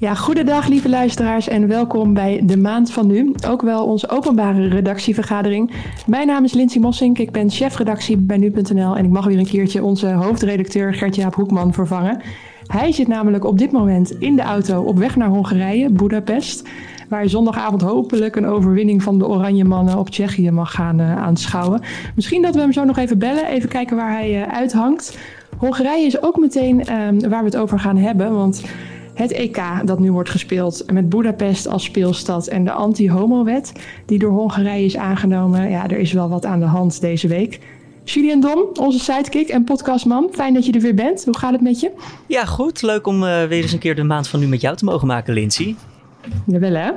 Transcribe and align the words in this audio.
Ja, 0.00 0.14
goedendag 0.14 0.68
lieve 0.68 0.88
luisteraars 0.88 1.48
en 1.48 1.68
welkom 1.68 2.14
bij 2.14 2.40
de 2.44 2.56
Maand 2.56 2.90
van 2.90 3.06
Nu, 3.06 3.34
ook 3.46 3.62
wel 3.62 3.84
onze 3.84 4.08
openbare 4.08 4.68
redactievergadering. 4.68 5.70
Mijn 6.06 6.26
naam 6.26 6.44
is 6.44 6.52
Lindsay 6.52 6.80
Mossink, 6.80 7.18
ik 7.18 7.30
ben 7.30 7.50
chefredactie 7.50 8.16
bij 8.16 8.36
Nu.nl 8.36 8.96
en 8.96 9.04
ik 9.04 9.10
mag 9.10 9.24
weer 9.24 9.38
een 9.38 9.46
keertje 9.46 9.82
onze 9.82 10.06
hoofdredacteur 10.06 10.94
Gert-Jaap 10.94 11.34
Hoekman 11.34 11.72
vervangen. 11.72 12.20
Hij 12.66 12.92
zit 12.92 13.08
namelijk 13.08 13.44
op 13.44 13.58
dit 13.58 13.72
moment 13.72 14.10
in 14.10 14.36
de 14.36 14.42
auto 14.42 14.82
op 14.82 14.98
weg 14.98 15.16
naar 15.16 15.28
Hongarije, 15.28 15.90
Budapest, 15.90 16.68
waar 17.08 17.28
zondagavond 17.28 17.82
hopelijk 17.82 18.36
een 18.36 18.46
overwinning 18.46 19.02
van 19.02 19.18
de 19.18 19.28
Oranje 19.28 19.64
Mannen 19.64 19.98
op 19.98 20.10
Tsjechië 20.10 20.50
mag 20.50 20.72
gaan 20.72 21.00
uh, 21.00 21.16
aanschouwen. 21.16 21.80
Misschien 22.14 22.42
dat 22.42 22.54
we 22.54 22.60
hem 22.60 22.72
zo 22.72 22.84
nog 22.84 22.98
even 22.98 23.18
bellen, 23.18 23.46
even 23.46 23.68
kijken 23.68 23.96
waar 23.96 24.12
hij 24.12 24.40
uh, 24.40 24.52
uithangt. 24.52 25.18
Hongarije 25.56 26.06
is 26.06 26.22
ook 26.22 26.36
meteen 26.36 26.78
uh, 26.80 26.86
waar 27.28 27.40
we 27.40 27.50
het 27.50 27.56
over 27.56 27.78
gaan 27.78 27.96
hebben, 27.96 28.34
want 28.34 28.62
het 29.18 29.32
EK 29.32 29.60
dat 29.84 29.98
nu 29.98 30.12
wordt 30.12 30.30
gespeeld 30.30 30.92
met 30.92 31.08
Budapest 31.08 31.68
als 31.68 31.84
speelstad 31.84 32.46
en 32.46 32.64
de 32.64 32.72
anti-homo-wet 32.72 33.72
die 34.06 34.18
door 34.18 34.32
Hongarije 34.32 34.84
is 34.84 34.96
aangenomen. 34.96 35.70
Ja, 35.70 35.88
er 35.88 35.98
is 35.98 36.12
wel 36.12 36.28
wat 36.28 36.44
aan 36.44 36.60
de 36.60 36.66
hand 36.66 37.00
deze 37.00 37.28
week. 37.28 37.60
Julian 38.04 38.40
Dom, 38.40 38.64
onze 38.80 38.98
sidekick 38.98 39.48
en 39.48 39.64
podcastman. 39.64 40.28
Fijn 40.32 40.54
dat 40.54 40.66
je 40.66 40.72
er 40.72 40.80
weer 40.80 40.94
bent. 40.94 41.24
Hoe 41.24 41.38
gaat 41.38 41.52
het 41.52 41.60
met 41.60 41.80
je? 41.80 41.90
Ja, 42.26 42.44
goed. 42.44 42.82
Leuk 42.82 43.06
om 43.06 43.22
uh, 43.22 43.44
weer 43.44 43.62
eens 43.62 43.72
een 43.72 43.78
keer 43.78 43.94
de 43.94 44.02
maand 44.02 44.28
van 44.28 44.40
nu 44.40 44.46
met 44.46 44.60
jou 44.60 44.76
te 44.76 44.84
mogen 44.84 45.06
maken, 45.06 45.34
Lindsay. 45.34 45.74
Jawel 46.46 46.74
hè? 46.74 46.90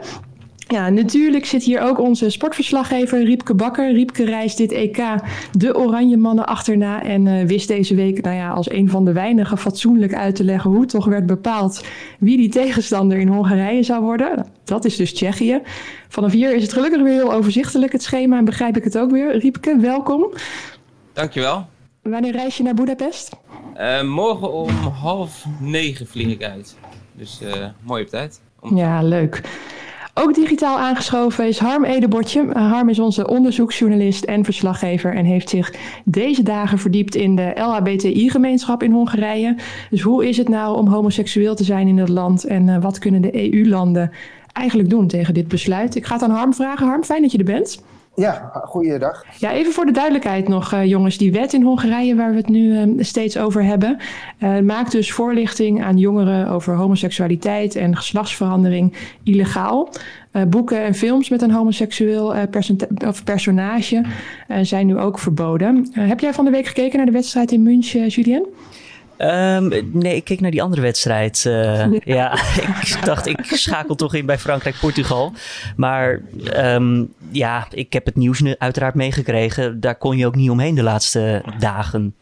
Ja, 0.71 0.89
natuurlijk 0.89 1.45
zit 1.45 1.63
hier 1.63 1.81
ook 1.81 1.99
onze 1.99 2.29
sportverslaggever 2.29 3.23
Riepke 3.23 3.53
Bakker. 3.53 3.93
Riepke 3.93 4.25
reist 4.25 4.57
dit 4.57 4.71
EK 4.71 5.03
de 5.51 5.75
Oranje 5.77 6.17
Mannen 6.17 6.45
achterna 6.45 7.03
en 7.03 7.25
uh, 7.25 7.45
wist 7.45 7.67
deze 7.67 7.95
week 7.95 8.21
nou 8.21 8.35
ja, 8.35 8.49
als 8.49 8.71
een 8.71 8.89
van 8.89 9.05
de 9.05 9.13
weinigen 9.13 9.57
fatsoenlijk 9.57 10.13
uit 10.13 10.35
te 10.35 10.43
leggen 10.43 10.71
hoe 10.71 10.85
toch 10.85 11.05
werd 11.05 11.25
bepaald 11.25 11.85
wie 12.19 12.37
die 12.37 12.49
tegenstander 12.49 13.17
in 13.17 13.27
Hongarije 13.27 13.83
zou 13.83 14.03
worden. 14.03 14.45
Dat 14.63 14.85
is 14.85 14.95
dus 14.95 15.13
Tsjechië. 15.13 15.61
Vanaf 16.07 16.31
hier 16.31 16.55
is 16.55 16.61
het 16.61 16.73
gelukkig 16.73 17.01
weer 17.01 17.13
heel 17.13 17.33
overzichtelijk 17.33 17.91
het 17.91 18.03
schema 18.03 18.37
en 18.37 18.45
begrijp 18.45 18.77
ik 18.77 18.83
het 18.83 18.97
ook 18.97 19.11
weer. 19.11 19.37
Riepke, 19.37 19.77
welkom. 19.79 20.33
Dankjewel. 21.13 21.65
Wanneer 22.01 22.31
reis 22.31 22.57
je 22.57 22.63
naar 22.63 22.73
Budapest? 22.73 23.29
Uh, 23.77 24.03
morgen 24.03 24.53
om 24.53 24.69
half 25.01 25.45
negen 25.59 26.07
vlieg 26.07 26.31
ik 26.31 26.43
uit. 26.43 26.77
Dus 27.13 27.39
uh, 27.43 27.65
mooi 27.81 28.03
op 28.03 28.09
tijd. 28.09 28.41
Om... 28.59 28.77
Ja, 28.77 29.03
leuk. 29.03 29.41
Ook 30.13 30.35
digitaal 30.35 30.77
aangeschoven 30.77 31.47
is 31.47 31.59
Harm 31.59 31.83
Edebotje. 31.83 32.51
Harm 32.53 32.89
is 32.89 32.99
onze 32.99 33.27
onderzoeksjournalist 33.27 34.23
en 34.23 34.43
verslaggever 34.43 35.15
en 35.15 35.25
heeft 35.25 35.49
zich 35.49 35.73
deze 36.05 36.43
dagen 36.43 36.77
verdiept 36.79 37.15
in 37.15 37.35
de 37.35 37.51
LHBTI-gemeenschap 37.55 38.83
in 38.83 38.91
Hongarije. 38.91 39.55
Dus 39.89 40.01
hoe 40.01 40.27
is 40.27 40.37
het 40.37 40.49
nou 40.49 40.77
om 40.77 40.87
homoseksueel 40.87 41.55
te 41.55 41.63
zijn 41.63 41.87
in 41.87 41.97
het 41.97 42.09
land 42.09 42.43
en 42.43 42.67
uh, 42.67 42.81
wat 42.81 42.99
kunnen 42.99 43.21
de 43.21 43.53
EU-landen 43.53 44.11
eigenlijk 44.53 44.89
doen 44.89 45.07
tegen 45.07 45.33
dit 45.33 45.47
besluit? 45.47 45.95
Ik 45.95 46.05
ga 46.05 46.13
het 46.13 46.23
aan 46.23 46.31
Harm 46.31 46.53
vragen. 46.53 46.87
Harm, 46.87 47.03
fijn 47.03 47.21
dat 47.21 47.31
je 47.31 47.37
er 47.37 47.43
bent. 47.43 47.83
Ja, 48.15 48.51
goeiedag. 48.65 49.25
Ja, 49.37 49.51
even 49.51 49.73
voor 49.73 49.85
de 49.85 49.91
duidelijkheid 49.91 50.47
nog, 50.47 50.73
uh, 50.73 50.85
jongens. 50.85 51.17
Die 51.17 51.31
wet 51.31 51.53
in 51.53 51.63
Hongarije, 51.63 52.15
waar 52.15 52.31
we 52.31 52.37
het 52.37 52.49
nu 52.49 52.79
uh, 52.79 53.03
steeds 53.03 53.37
over 53.37 53.63
hebben, 53.63 53.97
uh, 54.39 54.59
maakt 54.59 54.91
dus 54.91 55.11
voorlichting 55.11 55.83
aan 55.83 55.97
jongeren 55.97 56.47
over 56.47 56.75
homoseksualiteit 56.75 57.75
en 57.75 57.95
geslachtsverandering 57.95 58.93
illegaal. 59.23 59.89
boeken 60.47 60.83
en 60.83 60.93
films 60.93 61.29
met 61.29 61.41
een 61.41 61.51
homoseksueel 61.51 62.33
of 63.07 63.23
personage 63.23 64.05
zijn 64.61 64.87
nu 64.87 64.97
ook 64.97 65.19
verboden. 65.19 65.89
heb 65.91 66.19
jij 66.19 66.33
van 66.33 66.45
de 66.45 66.51
week 66.51 66.67
gekeken 66.67 66.97
naar 66.97 67.05
de 67.05 67.11
wedstrijd 67.11 67.51
in 67.51 67.63
München, 67.63 68.07
Julien? 68.07 68.45
Um, 69.23 69.89
nee, 69.93 70.15
ik 70.15 70.23
keek 70.23 70.39
naar 70.39 70.51
die 70.51 70.61
andere 70.61 70.81
wedstrijd. 70.81 71.43
Uh, 71.47 71.53
ja. 71.91 71.99
ja, 72.03 72.33
ik 72.81 72.97
dacht, 73.03 73.25
ik 73.25 73.45
schakel 73.45 73.95
toch 73.95 74.13
in 74.13 74.25
bij 74.25 74.37
Frankrijk-Portugal. 74.37 75.33
Maar 75.75 76.21
um, 76.55 77.13
ja, 77.31 77.67
ik 77.71 77.93
heb 77.93 78.05
het 78.05 78.15
nieuws 78.15 78.43
uiteraard 78.57 78.95
meegekregen. 78.95 79.79
Daar 79.79 79.95
kon 79.95 80.17
je 80.17 80.25
ook 80.25 80.35
niet 80.35 80.49
omheen 80.49 80.75
de 80.75 80.83
laatste 80.83 81.43
dagen. 81.59 82.15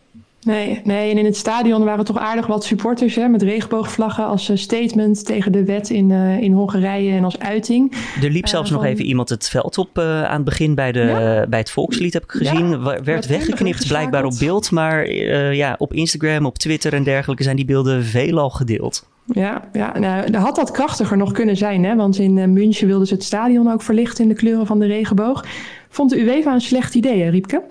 Nee, 0.45 0.81
nee, 0.83 1.11
en 1.11 1.17
in 1.17 1.25
het 1.25 1.37
stadion 1.37 1.83
waren 1.83 2.05
toch 2.05 2.17
aardig 2.17 2.47
wat 2.47 2.63
supporters 2.63 3.15
hè, 3.15 3.27
met 3.27 3.41
regenboogvlaggen 3.41 4.25
als 4.25 4.51
statement 4.53 5.25
tegen 5.25 5.51
de 5.51 5.65
wet 5.65 5.89
in, 5.89 6.09
uh, 6.09 6.41
in 6.41 6.53
Hongarije 6.53 7.11
en 7.11 7.23
als 7.23 7.39
uiting. 7.39 7.93
Er 8.21 8.29
liep 8.29 8.47
zelfs 8.47 8.69
uh, 8.69 8.75
van... 8.75 8.83
nog 8.83 8.93
even 8.93 9.05
iemand 9.05 9.29
het 9.29 9.49
veld 9.49 9.77
op 9.77 9.97
uh, 9.97 10.23
aan 10.23 10.35
het 10.35 10.43
begin 10.43 10.75
bij, 10.75 10.91
de, 10.91 10.99
ja? 10.99 11.47
bij 11.47 11.59
het 11.59 11.71
volkslied, 11.71 12.13
heb 12.13 12.23
ik 12.23 12.31
gezien. 12.31 12.69
Ja, 12.69 13.01
werd 13.03 13.27
weggeknipt 13.27 13.87
blijkbaar 13.87 14.25
op 14.25 14.35
beeld, 14.39 14.71
maar 14.71 15.11
ja, 15.53 15.75
op 15.77 15.93
Instagram, 15.93 16.45
op 16.45 16.57
Twitter 16.57 16.93
en 16.93 17.03
dergelijke 17.03 17.43
zijn 17.43 17.55
die 17.55 17.65
beelden 17.65 18.03
veelal 18.03 18.49
gedeeld. 18.49 19.07
Ja, 19.25 19.69
ja 19.73 19.99
nou, 19.99 20.35
had 20.35 20.55
dat 20.55 20.71
krachtiger 20.71 21.17
nog 21.17 21.31
kunnen 21.31 21.57
zijn, 21.57 21.83
hè? 21.83 21.95
want 21.95 22.17
in 22.17 22.53
München 22.53 22.87
wilden 22.87 23.07
ze 23.07 23.13
het 23.13 23.23
stadion 23.23 23.71
ook 23.71 23.81
verlichten 23.81 24.23
in 24.23 24.29
de 24.29 24.35
kleuren 24.35 24.65
van 24.65 24.79
de 24.79 24.85
regenboog. 24.85 25.45
Vond 25.89 26.09
de 26.09 26.21
UEFA 26.21 26.53
een 26.53 26.61
slecht 26.61 26.95
idee, 26.95 27.21
hè, 27.21 27.29
Riepke? 27.29 27.63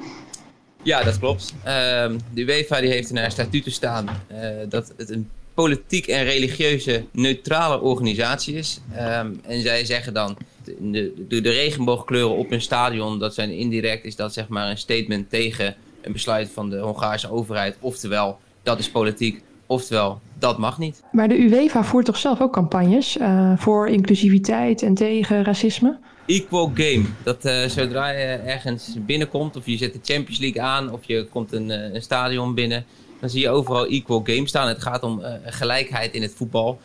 Ja, 0.88 1.02
dat 1.02 1.18
klopt. 1.18 1.54
Um, 1.54 2.18
de 2.34 2.42
UEFA 2.42 2.80
die 2.80 2.90
heeft 2.90 3.10
in 3.10 3.16
haar 3.16 3.30
statuten 3.30 3.72
staan 3.72 4.08
uh, 4.32 4.38
dat 4.68 4.92
het 4.96 5.10
een 5.10 5.30
politiek 5.54 6.06
en 6.06 6.24
religieuze 6.24 7.04
neutrale 7.10 7.80
organisatie 7.80 8.54
is. 8.54 8.80
Um, 8.92 9.40
en 9.42 9.60
zij 9.60 9.84
zeggen 9.84 10.14
dan, 10.14 10.36
de, 10.64 11.12
de, 11.28 11.40
de, 11.40 11.50
regenboogkleuren 11.50 12.36
op 12.36 12.50
een 12.50 12.60
stadion, 12.60 13.18
dat 13.18 13.34
zijn 13.34 13.50
indirect, 13.50 14.04
is 14.04 14.16
dat 14.16 14.32
zeg 14.32 14.48
maar 14.48 14.70
een 14.70 14.78
statement 14.78 15.30
tegen 15.30 15.74
een 16.00 16.12
besluit 16.12 16.50
van 16.50 16.70
de 16.70 16.78
Hongaarse 16.78 17.30
overheid. 17.30 17.76
Oftewel, 17.80 18.38
dat 18.62 18.78
is 18.78 18.90
politiek. 18.90 19.42
Oftewel, 19.66 20.20
dat 20.38 20.58
mag 20.58 20.78
niet. 20.78 21.02
Maar 21.12 21.28
de 21.28 21.38
UEFA 21.38 21.84
voert 21.84 22.04
toch 22.04 22.16
zelf 22.16 22.40
ook 22.40 22.52
campagnes 22.52 23.16
uh, 23.16 23.52
voor 23.56 23.88
inclusiviteit 23.88 24.82
en 24.82 24.94
tegen 24.94 25.44
racisme? 25.44 25.98
Equal 26.28 26.72
game. 26.74 27.04
Dat 27.22 27.44
uh, 27.44 27.64
zodra 27.64 28.08
je 28.08 28.24
ergens 28.26 28.94
binnenkomt, 28.98 29.56
of 29.56 29.66
je 29.66 29.76
zet 29.76 29.92
de 29.92 30.12
Champions 30.12 30.38
League 30.38 30.62
aan, 30.62 30.92
of 30.92 31.00
je 31.04 31.24
komt 31.24 31.52
een, 31.52 31.70
uh, 31.70 31.94
een 31.94 32.02
stadion 32.02 32.54
binnen, 32.54 32.84
dan 33.20 33.30
zie 33.30 33.40
je 33.40 33.48
overal 33.48 33.86
equal 33.86 34.22
game 34.24 34.48
staan. 34.48 34.68
Het 34.68 34.82
gaat 34.82 35.02
om 35.02 35.20
uh, 35.20 35.32
gelijkheid 35.44 36.14
in 36.14 36.22
het 36.22 36.32
voetbal. 36.36 36.80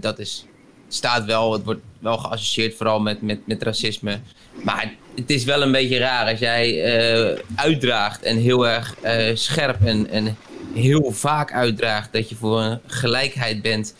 dat 0.00 0.18
is, 0.18 0.46
staat 0.88 1.24
wel, 1.24 1.52
het 1.52 1.64
wordt 1.64 1.80
wel 1.98 2.18
geassocieerd 2.18 2.74
vooral 2.74 3.00
met, 3.00 3.22
met, 3.22 3.46
met 3.46 3.62
racisme. 3.62 4.20
Maar 4.62 4.94
het 5.14 5.30
is 5.30 5.44
wel 5.44 5.62
een 5.62 5.72
beetje 5.72 5.98
raar 5.98 6.30
als 6.30 6.38
jij 6.38 6.84
uitdraagt 7.54 8.22
en 8.22 8.36
heel 8.36 8.68
erg 8.68 8.96
scherp 9.34 9.84
en, 9.84 10.10
en 10.10 10.36
heel 10.74 11.10
vaak 11.10 11.52
uitdraagt 11.52 12.12
dat 12.12 12.28
je 12.28 12.34
voor 12.34 12.60
een 12.60 12.80
gelijkheid 12.86 13.62
bent 13.62 13.94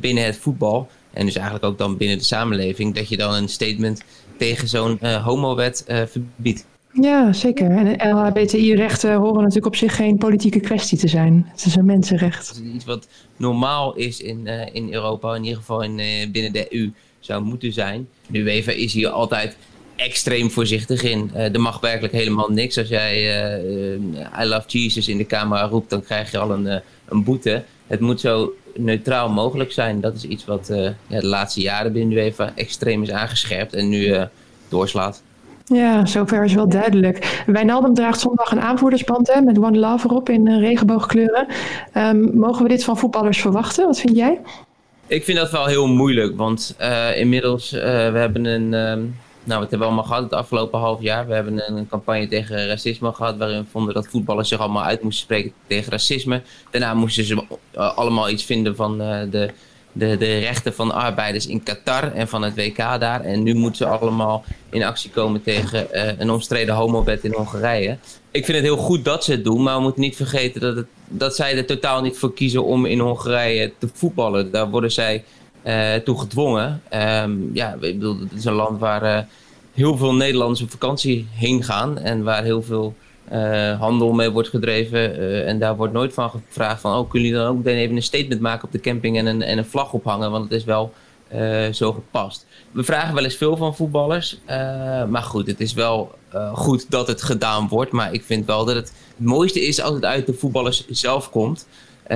binnen 0.00 0.24
het 0.24 0.36
voetbal. 0.36 0.88
En 1.18 1.26
dus 1.26 1.34
eigenlijk 1.34 1.64
ook 1.64 1.78
dan 1.78 1.96
binnen 1.96 2.18
de 2.18 2.24
samenleving, 2.24 2.94
dat 2.94 3.08
je 3.08 3.16
dan 3.16 3.34
een 3.34 3.48
statement 3.48 4.02
tegen 4.36 4.68
zo'n 4.68 4.98
uh, 5.02 5.24
homowet 5.24 5.84
uh, 5.88 6.02
verbiedt. 6.06 6.66
Ja, 6.92 7.32
zeker. 7.32 7.70
En 7.70 8.10
LHBTI-rechten 8.10 9.14
horen 9.14 9.38
natuurlijk 9.38 9.66
op 9.66 9.76
zich 9.76 9.96
geen 9.96 10.16
politieke 10.16 10.60
kwestie 10.60 10.98
te 10.98 11.08
zijn. 11.08 11.46
Het 11.50 11.64
is 11.64 11.74
een 11.74 11.84
mensenrecht. 11.84 12.48
Het 12.48 12.60
is 12.64 12.72
iets 12.74 12.84
wat 12.84 13.08
normaal 13.36 13.94
is 13.94 14.20
in, 14.20 14.40
uh, 14.44 14.74
in 14.74 14.92
Europa, 14.92 15.34
in 15.34 15.42
ieder 15.42 15.58
geval 15.58 15.82
in, 15.82 15.96
binnen 16.32 16.52
de 16.52 16.74
EU 16.74 16.92
zou 17.20 17.42
moeten 17.42 17.72
zijn. 17.72 18.08
De 18.26 18.38
UEFA 18.38 18.72
is 18.72 18.92
hier 18.92 19.08
altijd 19.08 19.56
extreem 19.96 20.50
voorzichtig 20.50 21.02
in. 21.02 21.30
er 21.34 21.60
mag 21.60 21.80
werkelijk 21.80 22.12
helemaal 22.12 22.48
niks. 22.48 22.78
Als 22.78 22.88
jij 22.88 23.22
I 24.40 24.44
love 24.44 24.68
Jesus 24.68 25.08
in 25.08 25.16
de 25.16 25.26
camera 25.26 25.62
roept, 25.62 25.90
dan 25.90 26.02
krijg 26.02 26.30
je 26.30 26.38
al 26.38 26.50
een, 26.50 26.82
een 27.08 27.24
boete. 27.24 27.64
Het 27.88 28.00
moet 28.00 28.20
zo 28.20 28.52
neutraal 28.74 29.28
mogelijk 29.28 29.72
zijn. 29.72 30.00
Dat 30.00 30.14
is 30.14 30.24
iets 30.24 30.44
wat 30.44 30.68
uh, 30.70 30.84
ja, 31.06 31.20
de 31.20 31.26
laatste 31.26 31.60
jaren 31.60 31.92
binnen 31.92 32.16
de 32.16 32.22
UEFA 32.22 32.52
extreem 32.54 33.02
is 33.02 33.10
aangescherpt 33.10 33.74
en 33.74 33.88
nu 33.88 33.98
uh, 33.98 34.22
doorslaat. 34.68 35.22
Ja, 35.64 36.06
zover 36.06 36.44
is 36.44 36.54
wel 36.54 36.68
duidelijk. 36.68 37.42
Wijnaldum 37.46 37.94
draagt 37.94 38.20
zondag 38.20 38.50
een 38.50 38.60
aanvoerdersband 38.60 39.32
hè, 39.32 39.40
met 39.40 39.58
One 39.58 39.78
Love 39.78 40.06
erop 40.06 40.28
in 40.28 40.46
uh, 40.46 40.58
regenboogkleuren. 40.58 41.46
Um, 41.96 42.38
mogen 42.38 42.62
we 42.62 42.68
dit 42.68 42.84
van 42.84 42.98
voetballers 42.98 43.40
verwachten? 43.40 43.86
Wat 43.86 44.00
vind 44.00 44.16
jij? 44.16 44.40
Ik 45.06 45.24
vind 45.24 45.38
dat 45.38 45.50
wel 45.50 45.66
heel 45.66 45.86
moeilijk, 45.86 46.36
want 46.36 46.76
inmiddels 47.14 47.70
we 47.70 47.78
hebben 48.14 48.44
een... 48.44 48.72
Um, 48.72 49.16
nou, 49.48 49.60
wat 49.60 49.70
hebben 49.70 49.88
we 49.88 49.94
allemaal 49.94 50.04
gehad 50.04 50.22
het 50.22 50.32
afgelopen 50.32 50.78
half 50.78 51.02
jaar? 51.02 51.26
We 51.26 51.34
hebben 51.34 51.76
een, 51.76 51.88
campagne 51.88 52.28
tegen 52.28 52.66
racisme 52.66 53.12
gehad, 53.12 53.36
waarin 53.36 53.60
we 53.60 53.66
vonden 53.70 53.94
dat 53.94 54.08
voetballers 54.08 54.48
zich 54.48 54.58
allemaal 54.58 54.82
uit 54.82 55.02
moesten 55.02 55.24
spreken 55.24 55.52
tegen 55.66 55.92
racisme. 55.92 56.42
Daarna 56.70 56.94
moesten 56.94 57.24
ze 57.24 57.34
uh, 57.34 57.96
allemaal 57.96 58.30
iets 58.30 58.44
vinden 58.44 58.76
van 58.76 59.02
uh, 59.02 59.20
de, 59.30 59.50
de, 59.92 60.16
de 60.16 60.38
rechten 60.38 60.74
van 60.74 60.92
arbeiders 60.92 61.46
in 61.46 61.62
Qatar 61.62 62.12
en 62.12 62.28
van 62.28 62.42
het 62.42 62.54
WK 62.54 62.76
daar. 62.76 63.20
En 63.20 63.42
nu 63.42 63.54
moeten 63.54 63.76
ze 63.76 63.86
allemaal 63.86 64.44
in 64.70 64.82
actie 64.82 65.10
komen 65.10 65.42
tegen 65.42 65.86
uh, 65.92 66.18
een 66.18 66.30
omstreden 66.30 66.74
homowet 66.74 67.24
in 67.24 67.32
Hongarije. 67.32 67.98
Ik 68.30 68.44
vind 68.44 68.56
het 68.56 68.66
heel 68.66 68.76
goed 68.76 69.04
dat 69.04 69.24
ze 69.24 69.32
het 69.32 69.44
doen, 69.44 69.62
maar 69.62 69.76
we 69.76 69.82
moeten 69.82 70.02
niet 70.02 70.16
vergeten 70.16 70.60
dat, 70.60 70.76
het, 70.76 70.86
dat 71.08 71.36
zij 71.36 71.56
er 71.56 71.66
totaal 71.66 72.02
niet 72.02 72.18
voor 72.18 72.34
kiezen 72.34 72.64
om 72.64 72.86
in 72.86 72.98
Hongarije 72.98 73.72
te 73.78 73.88
voetballen. 73.92 74.50
Daar 74.50 74.70
worden 74.70 74.92
zij 74.92 75.24
uh, 75.64 75.94
toe 75.94 76.18
gedwongen. 76.18 76.82
Um, 76.94 77.50
ja, 77.52 77.72
ik 77.72 77.80
bedoel, 77.80 78.20
het 78.20 78.32
is 78.32 78.44
een 78.44 78.52
land 78.52 78.80
waar 78.80 79.02
uh, 79.02 79.18
heel 79.72 79.96
veel 79.96 80.14
Nederlanders 80.14 80.62
op 80.62 80.70
vakantie 80.70 81.26
heen 81.30 81.64
gaan 81.64 81.98
en 81.98 82.22
waar 82.22 82.42
heel 82.42 82.62
veel 82.62 82.94
handel 83.78 84.12
mee 84.12 84.30
wordt 84.30 84.48
gedreven. 84.48 85.44
en 85.46 85.58
daar 85.58 85.76
wordt 85.76 85.92
nooit 85.92 86.14
van 86.14 86.30
gevraagd 86.30 86.80
van, 86.80 86.98
oh, 86.98 87.10
kunnen 87.10 87.28
jullie 87.28 87.44
dan 87.44 87.50
ook 87.50 87.64
meteen 87.64 87.78
even 87.78 87.96
een 87.96 88.02
statement 88.02 88.40
maken 88.40 88.64
op 88.64 88.72
de 88.72 88.80
camping 88.80 89.18
en 89.18 89.26
een, 89.26 89.42
en 89.42 89.58
een 89.58 89.64
vlag 89.64 89.92
ophangen? 89.92 90.30
Want 90.30 90.44
het 90.44 90.52
is 90.52 90.64
wel 90.64 90.92
zo 91.72 91.92
gepast. 91.92 92.46
We 92.72 92.84
vragen 92.84 93.14
wel 93.14 93.24
eens 93.24 93.36
veel 93.36 93.56
van 93.56 93.76
voetballers. 93.76 94.40
maar 95.08 95.22
goed, 95.22 95.46
het 95.46 95.60
is 95.60 95.72
wel 95.72 96.14
goed 96.52 96.90
dat 96.90 97.06
het 97.06 97.22
gedaan 97.22 97.68
wordt. 97.68 97.92
Maar 97.92 98.12
ik 98.12 98.24
vind 98.24 98.46
wel 98.46 98.64
dat 98.64 98.74
het, 98.74 98.92
mooiste 99.16 99.66
is 99.66 99.80
als 99.80 99.94
het 99.94 100.04
uit 100.04 100.26
de 100.26 100.34
voetballers 100.34 100.86
zelf 100.88 101.30
komt. 101.30 101.66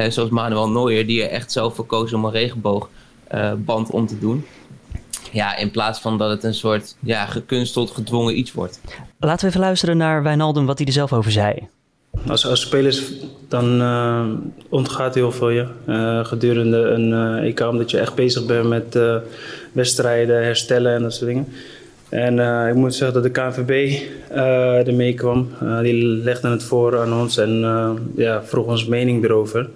zoals 0.08 0.30
Manuel 0.30 0.70
Neuer, 0.70 1.06
die 1.06 1.22
er 1.22 1.30
echt 1.30 1.52
zelf 1.52 1.74
voor 1.74 1.86
koos 1.86 2.12
om 2.12 2.24
een 2.24 2.30
regenboogband 3.32 3.90
om 3.90 4.06
te 4.06 4.19
doen. 4.19 4.44
Ja, 5.32 5.56
in 5.56 5.70
plaats 5.70 6.00
van 6.00 6.19
dat 6.19 6.31
het 6.31 6.44
een 6.44 6.55
soort 6.55 6.96
ja, 7.00 7.26
gekunsteld, 7.26 7.90
gedwongen 7.90 8.38
iets 8.38 8.52
wordt. 8.52 8.81
Laten 9.19 9.40
we 9.40 9.46
even 9.46 9.61
luisteren 9.61 9.96
naar 9.96 10.23
Wijnaldum, 10.23 10.67
wat 10.67 10.79
hij 10.79 10.87
er 10.87 10.93
zelf 10.93 11.12
over 11.12 11.32
zei. 11.32 11.69
Als, 12.26 12.46
als 12.46 12.61
spelers, 12.61 13.02
dan 13.49 13.81
uh, 13.81 14.25
ontgaat 14.69 15.14
heel 15.14 15.32
veel 15.32 15.50
je. 15.50 15.67
Uh, 15.88 16.25
gedurende 16.25 16.76
een 16.76 17.11
uh, 17.11 17.49
EK, 17.49 17.61
omdat 17.61 17.90
je 17.90 17.99
echt 17.99 18.14
bezig 18.14 18.46
bent 18.46 18.69
met 18.69 18.99
wedstrijden, 19.73 20.44
herstellen 20.44 20.94
en 20.94 21.02
dat 21.02 21.14
soort 21.14 21.26
dingen. 21.26 21.49
En 22.08 22.69
ik 22.69 22.75
moet 22.75 22.94
zeggen 22.94 23.23
dat 23.23 23.34
de 23.34 23.40
KNVB 23.40 24.00
ermee 24.87 25.14
kwam. 25.14 25.49
die 25.82 26.05
legde 26.05 26.49
het 26.49 26.62
voor 26.62 27.00
aan 27.00 27.14
ons 27.14 27.37
en 27.37 27.61
ja, 28.17 28.44
vroeg 28.44 28.67
ons 28.67 28.87
mening 28.87 29.25
erover. 29.25 29.69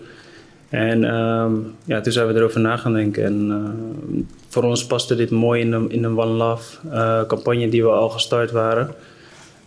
En 0.68 1.04
ehm, 1.04 1.52
ja, 1.84 2.00
toen 2.00 2.12
zijn 2.12 2.26
we 2.26 2.34
erover 2.34 2.60
na 2.60 2.76
gaan 2.76 2.92
denken. 2.92 3.24
En 3.24 4.26
voor 4.48 4.62
ons 4.62 4.86
paste 4.86 5.16
dit 5.16 5.30
mooi 5.30 5.60
in 5.60 5.72
een, 5.72 5.90
in 5.90 6.04
een 6.04 6.18
One 6.18 6.32
Love 6.32 6.76
uh, 6.86 7.22
campagne 7.26 7.68
die 7.68 7.82
we 7.82 7.88
al 7.88 8.08
gestart 8.08 8.50
waren. 8.50 8.94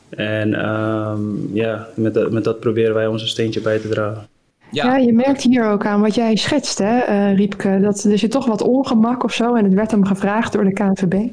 En 0.09 0.69
um, 0.69 1.49
ja, 1.53 1.87
met, 1.95 2.13
dat, 2.13 2.31
met 2.31 2.43
dat 2.43 2.59
proberen 2.59 2.93
wij 2.93 3.07
onze 3.07 3.27
steentje 3.27 3.61
bij 3.61 3.79
te 3.79 3.87
dragen. 3.87 4.27
Ja. 4.71 4.85
ja, 4.85 4.97
je 4.97 5.13
merkt 5.13 5.41
hier 5.41 5.69
ook 5.69 5.85
aan 5.85 6.01
wat 6.01 6.15
jij 6.15 6.35
schetst, 6.35 6.77
hè, 6.77 7.09
uh, 7.09 7.35
Riepke. 7.35 7.79
Dat 7.81 8.03
er 8.03 8.17
zit 8.17 8.31
toch 8.31 8.45
wat 8.45 8.61
ongemak 8.61 9.23
of 9.23 9.33
zo. 9.33 9.55
En 9.55 9.63
het 9.63 9.73
werd 9.73 9.91
hem 9.91 10.05
gevraagd 10.05 10.53
door 10.53 10.63
de 10.63 10.73
KNVB. 10.73 11.31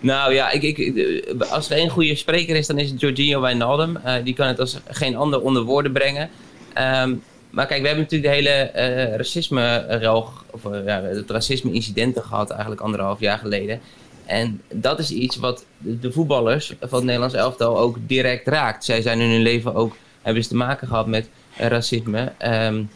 Nou 0.00 0.32
ja, 0.32 0.50
ik, 0.50 0.62
ik, 0.62 1.24
als 1.50 1.70
er 1.70 1.76
één 1.76 1.88
goede 1.88 2.14
spreker 2.14 2.56
is, 2.56 2.66
dan 2.66 2.78
is 2.78 2.90
het 2.90 3.00
Jorginho 3.00 3.40
Wijnaldum. 3.40 3.96
Uh, 4.04 4.12
die 4.24 4.34
kan 4.34 4.46
het 4.46 4.60
als 4.60 4.80
geen 4.86 5.16
ander 5.16 5.40
onder 5.40 5.62
woorden 5.62 5.92
brengen. 5.92 6.28
Um, 7.02 7.22
maar 7.54 7.66
kijk, 7.66 7.80
we 7.80 7.86
hebben 7.86 8.04
natuurlijk 8.04 8.32
de 8.32 8.50
hele 8.50 8.70
uh, 8.76 9.16
racisme 9.16 10.38
of 10.50 10.64
uh, 10.64 10.86
ja, 10.86 11.02
het 11.02 11.30
racisme-incidenten 11.30 12.22
gehad 12.22 12.50
eigenlijk 12.50 12.80
anderhalf 12.80 13.20
jaar 13.20 13.38
geleden. 13.38 13.80
En 14.26 14.62
dat 14.72 14.98
is 14.98 15.10
iets 15.10 15.36
wat 15.36 15.64
de 15.78 16.12
voetballers 16.12 16.74
van 16.80 16.98
het 16.98 17.04
Nederlands 17.04 17.34
elftal 17.34 17.78
ook 17.78 17.96
direct 18.06 18.46
raakt. 18.46 18.84
Zij 18.84 19.02
zijn 19.02 19.20
in 19.20 19.30
hun 19.30 19.42
leven 19.42 19.74
ook, 19.74 19.96
hebben 20.22 20.42
ze 20.42 20.48
te 20.48 20.56
maken 20.56 20.88
gehad 20.88 21.06
met 21.06 21.28
racisme. 21.56 22.32
Um, 22.42 22.90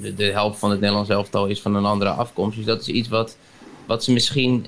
de, 0.00 0.14
de, 0.14 0.24
helft 0.24 0.58
van 0.58 0.70
het 0.70 0.80
Nederlands 0.80 1.10
elftal 1.10 1.46
is 1.46 1.60
van 1.60 1.74
een 1.74 1.84
andere 1.84 2.10
afkomst. 2.10 2.56
Dus 2.56 2.66
dat 2.66 2.80
is 2.80 2.88
iets 2.88 3.08
wat, 3.08 3.36
wat 3.86 4.04
ze 4.04 4.12
misschien, 4.12 4.66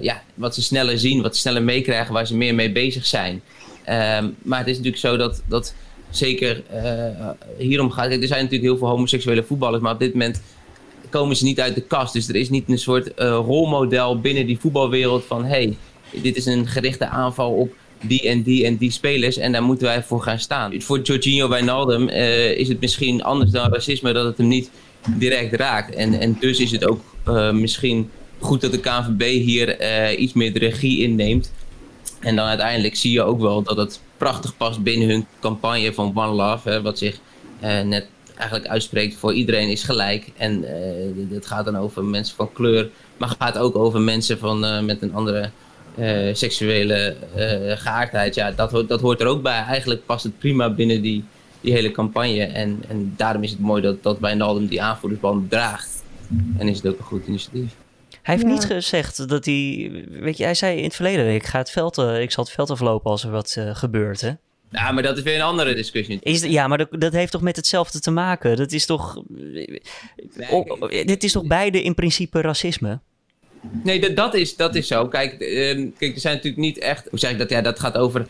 ja, 0.00 0.22
wat 0.34 0.54
ze 0.54 0.62
sneller 0.62 0.98
zien, 0.98 1.22
wat 1.22 1.34
ze 1.34 1.40
sneller 1.40 1.62
meekrijgen, 1.62 2.14
waar 2.14 2.26
ze 2.26 2.36
meer 2.36 2.54
mee 2.54 2.72
bezig 2.72 3.06
zijn. 3.06 3.42
Um, 3.88 4.36
maar 4.42 4.58
het 4.58 4.68
is 4.68 4.76
natuurlijk 4.76 5.02
zo 5.02 5.16
dat, 5.16 5.42
dat 5.46 5.74
zeker 6.10 6.62
uh, 6.74 7.28
hierom 7.58 7.90
gaat. 7.90 8.10
Er 8.10 8.26
zijn 8.26 8.42
natuurlijk 8.42 8.70
heel 8.70 8.78
veel 8.78 8.88
homoseksuele 8.88 9.42
voetballers, 9.42 9.82
maar 9.82 9.92
op 9.92 9.98
dit 9.98 10.12
moment 10.12 10.42
komen 11.10 11.36
ze 11.36 11.44
niet 11.44 11.60
uit 11.60 11.74
de 11.74 11.80
kast. 11.80 12.12
Dus 12.12 12.28
er 12.28 12.36
is 12.36 12.50
niet 12.50 12.68
een 12.68 12.78
soort 12.78 13.06
uh, 13.06 13.28
rolmodel 13.28 14.20
binnen 14.20 14.46
die 14.46 14.58
voetbalwereld 14.58 15.24
van 15.24 15.44
hey, 15.44 15.76
dit 16.22 16.36
is 16.36 16.46
een 16.46 16.66
gerichte 16.66 17.06
aanval 17.06 17.52
op 17.52 17.72
die 18.02 18.28
en 18.28 18.42
die 18.42 18.64
en 18.64 18.76
die 18.76 18.90
spelers 18.90 19.36
en 19.36 19.52
daar 19.52 19.62
moeten 19.62 19.86
wij 19.86 20.02
voor 20.02 20.22
gaan 20.22 20.38
staan. 20.38 20.82
Voor 20.82 21.00
Jorginho 21.00 21.48
Wijnaldum 21.48 22.08
uh, 22.08 22.50
is 22.50 22.68
het 22.68 22.80
misschien 22.80 23.22
anders 23.22 23.50
dan 23.50 23.72
racisme 23.72 24.12
dat 24.12 24.24
het 24.24 24.38
hem 24.38 24.48
niet 24.48 24.70
direct 25.16 25.54
raakt. 25.54 25.94
En, 25.94 26.20
en 26.20 26.36
dus 26.40 26.60
is 26.60 26.70
het 26.70 26.86
ook 26.88 27.00
misschien 27.52 28.10
goed 28.38 28.60
dat 28.60 28.72
de 28.72 28.80
KNVB 28.80 29.22
hier 29.22 30.16
iets 30.16 30.32
meer 30.32 30.52
de 30.52 30.58
regie 30.58 31.02
inneemt. 31.02 31.52
En 32.20 32.36
dan 32.36 32.46
uiteindelijk 32.46 32.96
zie 32.96 33.12
je 33.12 33.22
ook 33.22 33.40
wel 33.40 33.62
dat 33.62 33.76
het 33.76 34.00
prachtig 34.18 34.56
past 34.56 34.82
binnen 34.82 35.08
hun 35.08 35.26
campagne 35.40 35.94
van 35.94 36.12
One 36.14 36.34
Love. 36.34 36.68
Hè, 36.68 36.82
wat 36.82 36.98
zich 36.98 37.18
uh, 37.64 37.80
net 37.80 38.06
eigenlijk 38.36 38.70
uitspreekt 38.70 39.16
voor 39.16 39.32
iedereen 39.32 39.68
is 39.68 39.82
gelijk. 39.82 40.32
En 40.36 40.64
uh, 40.64 41.34
het 41.34 41.46
gaat 41.46 41.64
dan 41.64 41.76
over 41.76 42.04
mensen 42.04 42.36
van 42.36 42.52
kleur. 42.52 42.90
Maar 43.16 43.34
gaat 43.38 43.58
ook 43.58 43.76
over 43.76 44.00
mensen 44.00 44.38
van, 44.38 44.64
uh, 44.64 44.80
met 44.80 45.02
een 45.02 45.14
andere 45.14 45.50
seksuele 46.32 47.16
geaardheid. 47.76 48.34
Ja, 48.34 48.50
dat, 48.50 48.88
dat 48.88 49.00
hoort 49.00 49.20
er 49.20 49.26
ook 49.26 49.42
bij. 49.42 49.62
Eigenlijk 49.62 50.06
past 50.06 50.24
het 50.24 50.38
prima 50.38 50.70
binnen 50.70 51.02
die, 51.02 51.24
die 51.60 51.72
hele 51.72 51.90
campagne. 51.90 52.44
En, 52.44 52.82
en 52.88 53.14
daarom 53.16 53.42
is 53.42 53.50
het 53.50 53.60
mooi 53.60 53.82
dat, 53.82 54.02
dat 54.02 54.18
Wijnaldum 54.18 54.66
die 54.66 54.82
aanvoerdersband 54.82 55.50
draagt. 55.50 56.02
En 56.58 56.68
is 56.68 56.76
het 56.76 56.86
ook 56.86 56.98
een 56.98 57.04
goed 57.04 57.26
initiatief. 57.26 57.72
Hij 58.28 58.36
heeft 58.36 58.48
niet 58.48 58.64
gezegd 58.64 59.28
dat 59.28 59.44
hij. 59.44 59.90
Weet 60.08 60.36
je, 60.36 60.44
hij 60.44 60.54
zei 60.54 60.76
in 60.76 60.84
het 60.84 60.94
verleden: 60.94 61.34
ik, 61.34 61.46
ga 61.46 61.58
het 61.58 61.70
veld, 61.70 61.98
uh, 61.98 62.20
ik 62.20 62.30
zal 62.30 62.44
het 62.44 62.52
veld 62.52 62.70
aflopen 62.70 63.10
als 63.10 63.24
er 63.24 63.30
wat 63.30 63.54
uh, 63.58 63.74
gebeurt. 63.76 64.20
Hè? 64.20 64.32
Ja, 64.70 64.92
maar 64.92 65.02
dat 65.02 65.16
is 65.16 65.22
weer 65.22 65.34
een 65.34 65.42
andere 65.42 65.74
discussie. 65.74 66.18
Is, 66.22 66.42
ja, 66.42 66.68
maar 66.68 66.78
dat, 66.78 66.88
dat, 66.90 67.12
heeft 67.12 67.32
toch 67.32 67.40
met 67.40 67.56
hetzelfde 67.56 68.00
te 68.00 68.10
maken? 68.10 68.56
Dat 68.56 68.72
is 68.72 68.86
toch. 68.86 69.22
Nee, 69.28 69.82
oh, 70.50 70.88
dit 70.90 71.24
is 71.24 71.32
toch 71.32 71.46
beide 71.46 71.82
in 71.82 71.94
principe 71.94 72.40
racisme? 72.40 73.00
Nee, 73.82 74.14
dat, 74.14 74.34
is, 74.34 74.56
dat 74.56 74.74
is 74.74 74.86
zo. 74.86 75.08
Kijk, 75.08 75.32
uh, 75.32 75.90
kijk, 75.98 76.14
er 76.14 76.20
zijn 76.20 76.34
natuurlijk 76.34 76.62
niet 76.62 76.78
echt. 76.78 77.06
Hoe 77.10 77.18
zeg 77.18 77.30
ik 77.30 77.38
dat? 77.38 77.50
Ja, 77.50 77.60
dat 77.60 77.80
gaat 77.80 77.96
over 77.96 78.20
uh, 78.20 78.26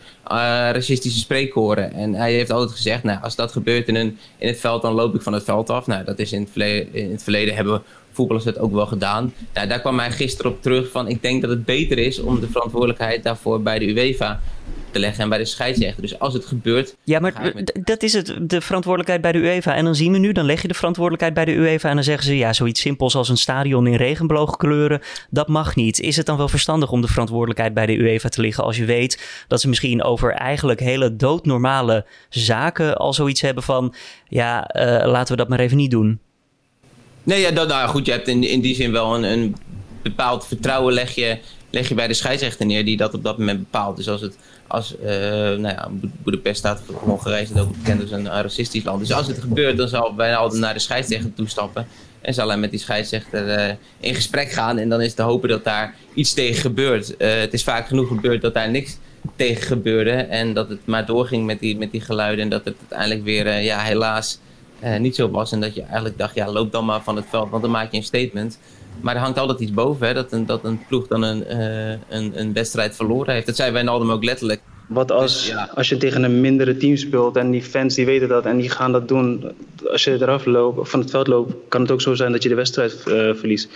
racistische 0.72 1.18
spreekkoren. 1.18 1.92
En 1.92 2.14
hij 2.14 2.32
heeft 2.32 2.50
altijd 2.50 2.70
gezegd: 2.70 3.02
nou, 3.02 3.22
als 3.22 3.36
dat 3.36 3.52
gebeurt 3.52 3.88
in, 3.88 3.94
een, 3.94 4.18
in 4.38 4.46
het 4.48 4.60
veld, 4.60 4.82
dan 4.82 4.94
loop 4.94 5.14
ik 5.14 5.22
van 5.22 5.32
het 5.32 5.44
veld 5.44 5.70
af. 5.70 5.86
Nou, 5.86 6.04
dat 6.04 6.18
is 6.18 6.32
in 6.32 6.40
het 6.40 6.50
verleden, 6.50 6.94
in 6.94 7.10
het 7.10 7.22
verleden 7.22 7.54
hebben 7.54 7.82
voetballers 8.12 8.44
het 8.44 8.58
ook 8.58 8.72
wel 8.72 8.86
gedaan. 8.86 9.34
Nou, 9.54 9.68
daar 9.68 9.80
kwam 9.80 9.98
hij 9.98 10.10
gisteren 10.10 10.50
op 10.50 10.62
terug 10.62 10.90
van 10.90 11.08
ik 11.08 11.22
denk 11.22 11.40
dat 11.40 11.50
het 11.50 11.64
beter 11.64 11.98
is 11.98 12.18
om 12.18 12.40
de 12.40 12.48
verantwoordelijkheid 12.48 13.22
daarvoor 13.22 13.62
bij 13.62 13.78
de 13.78 13.86
UEFA 13.86 14.40
te 14.90 14.98
leggen 14.98 15.22
en 15.22 15.28
bij 15.28 15.38
de 15.38 15.44
scheidsrechter. 15.44 16.02
Dus 16.02 16.18
als 16.18 16.34
het 16.34 16.46
gebeurt. 16.46 16.96
Ja, 17.04 17.20
maar 17.20 17.52
dat 17.84 18.02
is 18.02 18.12
het, 18.12 18.34
de 18.40 18.60
verantwoordelijkheid 18.60 19.20
bij 19.20 19.32
de 19.32 19.38
UEFA. 19.38 19.74
En 19.74 19.84
dan 19.84 19.94
zien 19.94 20.12
we 20.12 20.18
nu, 20.18 20.32
dan 20.32 20.44
leg 20.44 20.62
je 20.62 20.68
de 20.68 20.74
verantwoordelijkheid 20.74 21.34
bij 21.34 21.44
de 21.44 21.60
UEFA 21.60 21.88
en 21.88 21.94
dan 21.94 22.04
zeggen 22.04 22.24
ze 22.24 22.36
ja, 22.36 22.52
zoiets 22.52 22.80
simpels 22.80 23.14
als 23.14 23.28
een 23.28 23.36
stadion 23.36 23.86
in 23.86 23.94
regenboogkleuren, 23.94 25.00
dat 25.30 25.48
mag 25.48 25.76
niet. 25.76 26.00
Is 26.00 26.16
het 26.16 26.26
dan 26.26 26.36
wel 26.36 26.48
verstandig 26.48 26.90
om 26.90 27.00
de 27.00 27.08
verantwoordelijkheid 27.08 27.74
bij 27.74 27.86
de 27.86 27.96
UEFA 27.96 28.28
te 28.28 28.40
liggen 28.40 28.64
als 28.64 28.76
je 28.76 28.84
weet 28.84 29.44
dat 29.48 29.60
ze 29.60 29.68
misschien 29.68 30.02
over 30.02 30.32
eigenlijk 30.32 30.80
hele 30.80 31.16
doodnormale 31.16 32.06
zaken 32.28 32.96
al 32.96 33.12
zoiets 33.12 33.40
hebben 33.40 33.62
van 33.62 33.94
ja, 34.28 34.70
uh, 34.76 34.82
laten 35.10 35.32
we 35.32 35.36
dat 35.36 35.48
maar 35.48 35.60
even 35.60 35.76
niet 35.76 35.90
doen? 35.90 36.18
Nee, 37.22 37.40
ja, 37.40 37.50
dat, 37.50 37.68
nou 37.68 37.88
goed, 37.88 38.06
je 38.06 38.12
hebt 38.12 38.28
in, 38.28 38.44
in 38.44 38.60
die 38.60 38.74
zin 38.74 38.92
wel 38.92 39.14
een, 39.14 39.22
een 39.22 39.56
bepaald 40.02 40.46
vertrouwen 40.46 40.94
leg 40.94 41.14
je, 41.14 41.38
leg 41.70 41.88
je 41.88 41.94
bij 41.94 42.06
de 42.06 42.14
scheidsrechter 42.14 42.66
neer 42.66 42.84
die 42.84 42.96
dat 42.96 43.14
op 43.14 43.24
dat 43.24 43.38
moment 43.38 43.58
bepaalt. 43.58 43.96
Dus 43.96 44.08
als 44.08 44.20
het 44.20 44.36
als 44.68 44.94
uh, 45.02 45.08
nou 45.08 45.62
ja, 45.62 45.88
Boedapest 46.22 46.58
staat 46.58 46.80
voor 46.86 46.94
Hongarije 46.94 47.42
is 47.42 47.60
ook 47.60 47.76
bekend 47.76 48.00
als 48.00 48.10
een 48.10 48.26
racistisch 48.26 48.84
land. 48.84 49.00
Dus 49.00 49.12
als 49.12 49.26
het 49.26 49.38
gebeurt, 49.38 49.76
dan 49.76 49.88
zal 49.88 50.16
wij 50.16 50.36
altijd 50.36 50.60
naar 50.60 50.74
de 50.74 50.80
scheidsrechter 50.80 51.34
toestappen. 51.34 51.86
En 52.20 52.34
zal 52.34 52.48
hij 52.48 52.56
met 52.56 52.70
die 52.70 52.80
scheidsrechter 52.80 53.68
uh, 53.68 53.74
in 54.00 54.14
gesprek 54.14 54.50
gaan. 54.50 54.78
En 54.78 54.88
dan 54.88 55.00
is 55.00 55.14
te 55.14 55.22
hopen 55.22 55.48
dat 55.48 55.64
daar 55.64 55.94
iets 56.14 56.32
tegen 56.32 56.60
gebeurt. 56.60 57.14
Uh, 57.18 57.34
het 57.40 57.52
is 57.52 57.64
vaak 57.64 57.86
genoeg 57.86 58.08
gebeurd 58.08 58.42
dat 58.42 58.54
daar 58.54 58.70
niks 58.70 58.98
tegen 59.36 59.62
gebeurde. 59.62 60.10
En 60.10 60.54
dat 60.54 60.68
het 60.68 60.86
maar 60.86 61.06
doorging 61.06 61.46
met 61.46 61.60
die, 61.60 61.78
met 61.78 61.90
die 61.90 62.00
geluiden. 62.00 62.44
En 62.44 62.50
dat 62.50 62.64
het 62.64 62.74
uiteindelijk 62.78 63.24
weer, 63.24 63.60
ja, 63.60 63.80
helaas 63.80 64.38
niet 64.98 65.14
zo 65.14 65.30
was. 65.30 65.52
En 65.52 65.60
dat 65.60 65.74
je 65.74 65.82
eigenlijk 65.82 66.18
dacht, 66.18 66.34
ja, 66.34 66.50
loop 66.50 66.72
dan 66.72 66.84
maar 66.84 67.02
van 67.02 67.16
het 67.16 67.26
veld, 67.28 67.50
want 67.50 67.62
dan 67.62 67.70
maak 67.70 67.90
je 67.90 67.96
een 67.96 68.04
statement. 68.04 68.58
Maar 69.00 69.14
er 69.14 69.20
hangt 69.20 69.38
altijd 69.38 69.60
iets 69.60 69.72
boven, 69.72 70.06
hè, 70.06 70.14
dat, 70.14 70.32
een, 70.32 70.46
dat 70.46 70.64
een 70.64 70.80
ploeg 70.88 71.06
dan 71.06 71.22
een, 71.22 71.44
uh, 71.50 71.90
een, 71.90 72.32
een 72.40 72.52
wedstrijd 72.52 72.96
verloren 72.96 73.34
heeft. 73.34 73.46
Dat 73.46 73.56
zei 73.56 73.72
Wijnaldum 73.72 74.10
ook 74.10 74.24
letterlijk. 74.24 74.60
Wat 74.86 75.12
als, 75.12 75.32
dus, 75.32 75.48
ja. 75.48 75.70
als 75.74 75.88
je 75.88 75.96
tegen 75.96 76.22
een 76.22 76.40
mindere 76.40 76.76
team 76.76 76.96
speelt 76.96 77.36
en 77.36 77.50
die 77.50 77.62
fans 77.62 77.94
die 77.94 78.06
weten 78.06 78.28
dat 78.28 78.44
en 78.44 78.56
die 78.56 78.70
gaan 78.70 78.92
dat 78.92 79.08
doen. 79.08 79.44
Als 79.90 80.04
je 80.04 80.12
eraf 80.12 80.44
loopt, 80.44 80.78
of 80.78 80.90
van 80.90 81.00
het 81.00 81.10
veld 81.10 81.26
loopt, 81.26 81.54
kan 81.68 81.80
het 81.80 81.90
ook 81.90 82.00
zo 82.00 82.14
zijn 82.14 82.32
dat 82.32 82.42
je 82.42 82.48
de 82.48 82.54
wedstrijd 82.54 83.04
uh, 83.08 83.34
verliest. 83.34 83.68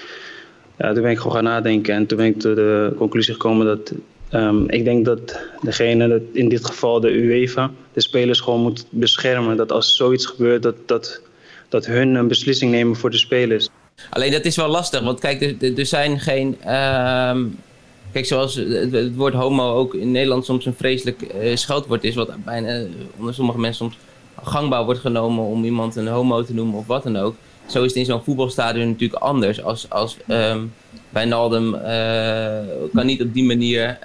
Ja, 0.79 0.93
toen 0.93 1.03
ben 1.03 1.11
ik 1.11 1.19
gewoon 1.19 1.33
gaan 1.33 1.45
nadenken 1.45 1.95
en 1.95 2.07
toen 2.07 2.19
ben 2.19 2.27
ik 2.27 2.41
tot 2.41 2.57
de 2.57 2.95
conclusie 2.97 3.33
gekomen 3.33 3.67
dat 3.67 3.93
Um, 4.35 4.71
ik 4.71 4.85
denk 4.85 5.05
dat 5.05 5.39
degene, 5.63 6.09
dat 6.09 6.23
in 6.33 6.49
dit 6.49 6.67
geval 6.67 7.01
de 7.01 7.11
UEFA, 7.11 7.71
de 7.93 8.01
spelers 8.01 8.41
gewoon 8.41 8.61
moet 8.61 8.87
beschermen. 8.91 9.57
Dat 9.57 9.73
als 9.73 9.97
zoiets 9.97 10.27
gebeurt, 10.27 10.63
dat, 10.63 10.75
dat, 10.87 11.21
dat 11.69 11.87
hun 11.87 12.15
een 12.15 12.29
beslissing 12.29 12.71
nemen 12.71 12.97
voor 12.97 13.11
de 13.11 13.19
spelers. 13.19 13.69
Alleen 14.11 14.33
dat 14.33 14.45
is 14.45 14.57
wel 14.57 14.69
lastig, 14.69 15.01
want 15.01 15.21
kijk, 15.21 15.63
er, 15.79 15.87
zijn 15.87 16.21
geen. 16.21 16.47
Um, 16.75 17.59
kijk, 18.13 18.27
zoals 18.27 18.55
het, 18.55 19.15
woord 19.15 19.35
homo 19.35 19.75
ook 19.75 19.95
in 19.95 20.11
Nederland 20.11 20.45
soms 20.45 20.67
een 20.67 20.75
vreselijk 20.75 21.23
uh, 21.35 21.57
scheldwoord 21.57 22.05
is, 22.05 22.15
wat 22.15 22.45
bijna 22.45 22.85
onder 23.19 23.35
sommige 23.35 23.59
mensen 23.59 23.85
soms 23.85 23.97
gangbaar 24.43 24.85
wordt 24.85 25.01
genomen 25.01 25.45
om 25.45 25.65
iemand 25.65 25.97
een 25.97 26.09
homo 26.09 26.43
te 26.43 26.55
noemen 26.55 26.79
of 26.79 26.87
wat 26.87 27.03
dan 27.03 27.17
ook. 27.17 27.35
Zo 27.67 27.83
is 27.83 27.89
het 27.89 27.97
in 27.97 28.05
zo'n 28.05 28.23
voetbalstadion 28.23 28.89
natuurlijk 28.89 29.23
anders. 29.23 29.63
Als, 29.63 29.91
als 29.91 30.17
um, 30.29 30.73
Wijnaldum 31.09 31.75
uh, 31.75 31.81
kan 32.95 33.07
niet 33.07 33.23
op 33.23 33.35
die 33.35 33.45
manier, 33.45 33.99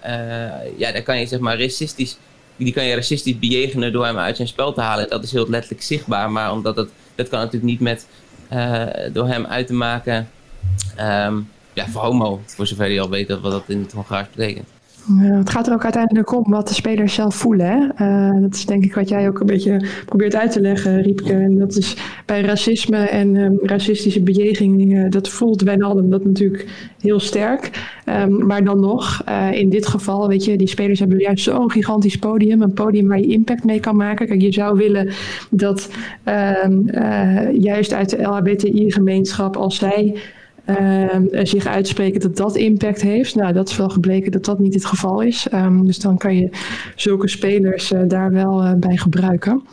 ja, 0.77 0.91
daar 0.91 1.03
kan 1.03 1.19
je 1.19 1.25
zeg 1.25 1.39
maar 1.39 1.59
racistisch 1.59 2.17
die 2.57 2.73
kan 2.73 2.85
je 2.85 2.95
racistisch 2.95 3.39
bejegenen 3.39 3.91
door 3.91 4.05
hem 4.05 4.17
uit 4.17 4.35
zijn 4.35 4.47
spel 4.47 4.73
te 4.73 4.81
halen. 4.81 5.09
Dat 5.09 5.23
is 5.23 5.31
heel 5.31 5.49
letterlijk 5.49 5.83
zichtbaar, 5.83 6.31
maar 6.31 6.51
omdat 6.51 6.75
het, 6.75 6.89
dat 7.15 7.29
kan 7.29 7.39
natuurlijk 7.39 7.71
niet 7.71 7.79
met, 7.79 8.07
door 9.13 9.27
hem 9.27 9.45
uit 9.45 9.67
te 9.67 9.73
maken 9.73 10.29
um, 10.99 11.49
ja, 11.73 11.87
voor 11.87 12.01
homo, 12.01 12.41
voor 12.45 12.67
zover 12.67 12.89
je 12.89 12.99
al 13.01 13.09
weet 13.09 13.27
wat 13.27 13.41
dat 13.41 13.63
in 13.67 13.79
het 13.79 13.91
Hongaars 13.91 14.27
betekent. 14.35 14.67
Het 15.15 15.49
gaat 15.49 15.67
er 15.67 15.73
ook 15.73 15.83
uiteindelijk 15.83 16.31
om 16.31 16.51
wat 16.51 16.67
de 16.67 16.73
spelers 16.73 17.13
zelf 17.13 17.35
voelen. 17.35 17.65
Hè? 17.65 18.05
Uh, 18.05 18.41
dat 18.41 18.53
is 18.53 18.65
denk 18.65 18.83
ik 18.83 18.95
wat 18.95 19.09
jij 19.09 19.27
ook 19.27 19.39
een 19.39 19.45
beetje 19.45 19.87
probeert 20.05 20.35
uit 20.35 20.51
te 20.51 20.61
leggen, 20.61 21.01
Riepke. 21.01 21.33
En 21.33 21.57
dat 21.57 21.75
is 21.75 21.97
bij 22.25 22.41
racisme 22.41 22.97
en 22.97 23.35
um, 23.35 23.59
racistische 23.61 24.21
bejegingen, 24.21 25.11
dat 25.11 25.29
voelt 25.29 25.63
allen 25.81 26.09
dat 26.09 26.25
natuurlijk 26.25 26.67
heel 27.01 27.19
sterk. 27.19 27.91
Um, 28.05 28.45
maar 28.45 28.63
dan 28.63 28.79
nog, 28.79 29.21
uh, 29.29 29.51
in 29.51 29.69
dit 29.69 29.87
geval, 29.87 30.27
weet 30.27 30.45
je, 30.45 30.57
die 30.57 30.67
spelers 30.67 30.99
hebben 30.99 31.17
juist 31.17 31.43
zo'n 31.43 31.71
gigantisch 31.71 32.17
podium. 32.17 32.61
Een 32.61 32.73
podium 32.73 33.07
waar 33.07 33.19
je 33.19 33.27
impact 33.27 33.63
mee 33.63 33.79
kan 33.79 33.95
maken. 33.95 34.27
Kijk, 34.27 34.41
je 34.41 34.53
zou 34.53 34.77
willen 34.77 35.09
dat 35.49 35.89
uh, 36.27 36.63
juist 37.59 37.93
uit 37.93 38.09
de 38.09 38.21
LHBTI-gemeenschap, 38.21 39.57
als 39.57 39.75
zij 39.75 40.15
uh, 40.67 41.43
zich 41.43 41.65
uitspreken 41.65 42.19
dat 42.19 42.37
dat 42.37 42.55
impact 42.55 43.01
heeft. 43.01 43.35
Nou, 43.35 43.53
dat 43.53 43.69
is 43.69 43.77
wel 43.77 43.89
gebleken 43.89 44.31
dat 44.31 44.45
dat 44.45 44.59
niet 44.59 44.73
het 44.73 44.85
geval 44.85 45.21
is. 45.21 45.47
Um, 45.53 45.85
dus 45.85 45.99
dan 45.99 46.17
kan 46.17 46.35
je 46.35 46.49
zulke 46.95 47.27
spelers 47.27 47.91
uh, 47.91 48.01
daar 48.07 48.31
wel 48.31 48.63
uh, 48.63 48.73
bij 48.73 48.97
gebruiken. 48.97 49.63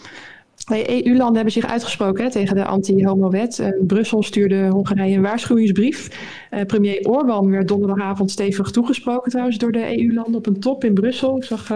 EU-landen 0.69 1.35
hebben 1.35 1.53
zich 1.53 1.67
uitgesproken 1.67 2.25
hè, 2.25 2.31
tegen 2.31 2.57
de 2.57 2.65
anti-homo-wet. 2.65 3.59
Uh, 3.59 3.69
Brussel 3.87 4.23
stuurde 4.23 4.69
Hongarije 4.69 5.17
een 5.17 5.23
waarschuwingsbrief. 5.23 6.09
Uh, 6.51 6.61
premier 6.63 7.09
Orbán 7.09 7.51
werd 7.51 7.69
donderdagavond 7.69 8.31
stevig 8.31 8.71
toegesproken 8.71 9.31
trouwens 9.31 9.59
door 9.59 9.73
de 9.73 9.99
EU-landen 9.99 10.35
op 10.35 10.47
een 10.47 10.61
top 10.61 10.85
in 10.85 10.95
Brussel. 10.95 11.37
Ik 11.37 11.45
zag 11.45 11.71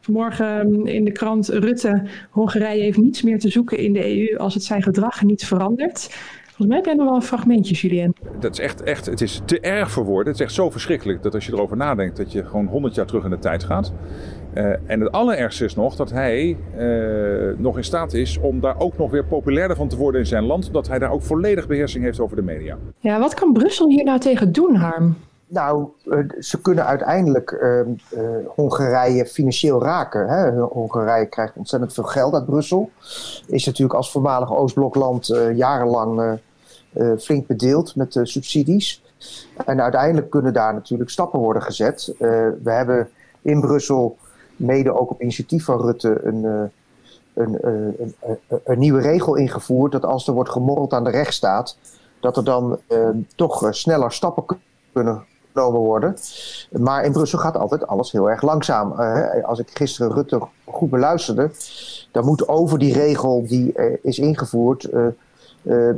vanmorgen 0.00 0.86
in 0.86 1.04
de 1.04 1.12
krant 1.12 1.48
Rutte, 1.48 2.02
Hongarije 2.30 2.82
heeft 2.82 2.98
niets 2.98 3.22
meer 3.22 3.38
te 3.38 3.48
zoeken 3.48 3.78
in 3.78 3.92
de 3.92 4.28
EU 4.30 4.38
als 4.38 4.54
het 4.54 4.64
zijn 4.64 4.82
gedrag 4.82 5.22
niet 5.22 5.44
verandert. 5.44 6.08
Volgens 6.62 6.82
mij 6.82 6.92
heb 6.92 6.98
jij 6.98 7.04
nog 7.04 7.14
wel 7.20 7.30
een 7.30 7.38
fragmentje, 7.38 7.74
Julien. 7.74 8.14
Dat 8.40 8.52
is 8.52 8.58
echt, 8.58 8.82
echt, 8.82 9.06
het 9.06 9.20
is 9.20 9.42
te 9.44 9.60
erg 9.60 9.90
voor 9.90 10.04
woorden. 10.04 10.32
Het 10.32 10.40
is 10.40 10.46
echt 10.46 10.54
zo 10.54 10.70
verschrikkelijk 10.70 11.22
dat 11.22 11.34
als 11.34 11.46
je 11.46 11.52
erover 11.52 11.76
nadenkt, 11.76 12.16
dat 12.16 12.32
je 12.32 12.44
gewoon 12.44 12.66
honderd 12.66 12.94
jaar 12.94 13.06
terug 13.06 13.24
in 13.24 13.30
de 13.30 13.38
tijd 13.38 13.64
gaat. 13.64 13.92
Uh, 14.54 14.64
en 14.86 15.00
het 15.00 15.12
allerergste 15.12 15.64
is 15.64 15.74
nog 15.74 15.96
dat 15.96 16.10
hij 16.10 16.56
uh, 16.78 17.58
nog 17.58 17.76
in 17.76 17.84
staat 17.84 18.12
is 18.12 18.38
om 18.38 18.60
daar 18.60 18.78
ook 18.78 18.98
nog 18.98 19.10
weer 19.10 19.24
populairder 19.24 19.76
van 19.76 19.88
te 19.88 19.96
worden 19.96 20.20
in 20.20 20.26
zijn 20.26 20.44
land. 20.44 20.72
Dat 20.72 20.88
hij 20.88 20.98
daar 20.98 21.10
ook 21.10 21.22
volledig 21.22 21.66
beheersing 21.66 22.04
heeft 22.04 22.20
over 22.20 22.36
de 22.36 22.42
media. 22.42 22.76
Ja, 22.98 23.18
wat 23.18 23.34
kan 23.34 23.52
Brussel 23.52 23.88
hier 23.88 24.04
nou 24.04 24.18
tegen 24.18 24.52
doen, 24.52 24.74
Harm? 24.74 25.16
Nou, 25.46 25.88
ze 26.38 26.60
kunnen 26.60 26.86
uiteindelijk 26.86 27.50
uh, 27.50 27.80
Hongarije 28.46 29.26
financieel 29.26 29.82
raken. 29.82 30.28
Hè? 30.28 30.60
Hongarije 30.60 31.26
krijgt 31.26 31.56
ontzettend 31.56 31.94
veel 31.94 32.04
geld 32.04 32.34
uit 32.34 32.46
Brussel. 32.46 32.90
Is 33.46 33.66
natuurlijk 33.66 33.94
als 33.94 34.10
voormalig 34.10 34.56
Oostblokland 34.56 35.26
jarenlang 35.54 36.38
uh, 36.94 37.12
flink 37.18 37.46
bedeeld 37.46 37.96
met 37.96 38.14
uh, 38.14 38.24
subsidies. 38.24 39.02
En 39.66 39.80
uiteindelijk 39.82 40.30
kunnen 40.30 40.52
daar 40.52 40.74
natuurlijk 40.74 41.10
stappen 41.10 41.40
worden 41.40 41.62
gezet. 41.62 42.08
Uh, 42.12 42.18
we 42.62 42.70
hebben 42.70 43.08
in 43.42 43.60
Brussel, 43.60 44.16
mede 44.56 44.98
ook 44.98 45.10
op 45.10 45.22
initiatief 45.22 45.64
van 45.64 45.80
Rutte, 45.80 46.20
een, 46.24 46.44
een, 47.34 47.58
een, 47.62 48.14
een, 48.64 48.78
nieuwe 48.78 49.00
regel 49.00 49.34
ingevoerd. 49.34 49.92
Dat 49.92 50.04
als 50.04 50.26
er 50.26 50.34
wordt 50.34 50.50
gemorreld 50.50 50.92
aan 50.92 51.04
de 51.04 51.10
rechtsstaat, 51.10 51.76
dat 52.20 52.36
er 52.36 52.44
dan 52.44 52.78
toch 53.34 53.66
sneller 53.70 54.12
stappen 54.12 54.44
kunnen 54.92 55.24
genomen 55.52 55.80
worden. 55.80 56.16
Maar 56.70 57.04
in 57.04 57.12
Brussel 57.12 57.38
gaat 57.38 57.56
altijd 57.56 57.86
alles 57.86 58.12
heel 58.12 58.30
erg 58.30 58.42
langzaam. 58.42 58.92
als 59.42 59.58
ik 59.58 59.70
gisteren 59.74 60.12
Rutte 60.12 60.40
goed 60.64 60.90
beluisterde, 60.90 61.50
dan 62.10 62.24
moet 62.24 62.48
over 62.48 62.78
die 62.78 62.92
regel 62.92 63.46
die 63.46 63.74
is 64.02 64.18
ingevoerd 64.18 64.88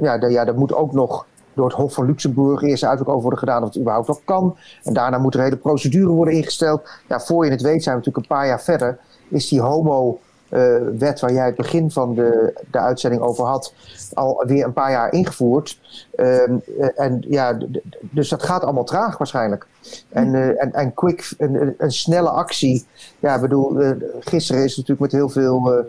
ja, 0.01 0.19
de, 0.19 0.29
ja, 0.31 0.45
dat 0.45 0.57
moet 0.57 0.75
ook 0.75 0.93
nog 0.93 1.27
door 1.55 1.67
het 1.67 1.75
Hof 1.75 1.95
van 1.95 2.07
Luxemburg 2.07 2.63
eerst 2.63 2.83
uiterlijk 2.83 3.11
over 3.11 3.23
worden 3.23 3.39
gedaan 3.39 3.63
of 3.63 3.69
het 3.69 3.79
überhaupt 3.79 4.09
nog 4.09 4.21
kan. 4.25 4.57
En 4.83 4.93
daarna 4.93 5.19
moet 5.19 5.35
er 5.35 5.43
hele 5.43 5.57
procedure 5.57 6.11
worden 6.11 6.35
ingesteld. 6.35 6.83
Ja, 7.09 7.21
voor 7.21 7.45
je 7.45 7.51
het 7.51 7.63
weet 7.63 7.83
zijn 7.83 7.97
we 7.97 8.01
natuurlijk 8.05 8.17
een 8.17 8.37
paar 8.37 8.47
jaar 8.47 8.63
verder. 8.63 8.99
Is 9.29 9.49
die 9.49 9.61
homo-wet 9.61 11.21
waar 11.21 11.33
jij 11.33 11.47
het 11.47 11.57
begin 11.57 11.91
van 11.91 12.15
de, 12.15 12.61
de 12.71 12.79
uitzending 12.79 13.23
over 13.23 13.45
had, 13.45 13.75
alweer 14.15 14.65
een 14.65 14.73
paar 14.73 14.91
jaar 14.91 15.13
ingevoerd. 15.13 15.81
Uh, 16.17 16.49
en 16.95 17.25
ja, 17.29 17.59
dus 18.01 18.29
dat 18.29 18.43
gaat 18.43 18.63
allemaal 18.63 18.85
traag 18.85 19.19
waarschijnlijk. 19.19 19.67
En, 20.09 20.35
uh, 20.35 20.63
en, 20.63 20.73
en 20.73 20.95
quick, 20.95 21.35
een, 21.39 21.75
een, 21.79 21.93
snelle 21.93 22.31
actie. 22.31 22.87
Ja, 23.19 23.35
ik 23.35 23.41
bedoel, 23.41 23.83
uh, 23.83 23.91
gisteren 24.21 24.65
is 24.65 24.77
het 24.77 24.89
natuurlijk 24.89 25.13
met 25.13 25.21
heel 25.21 25.29
veel 25.29 25.85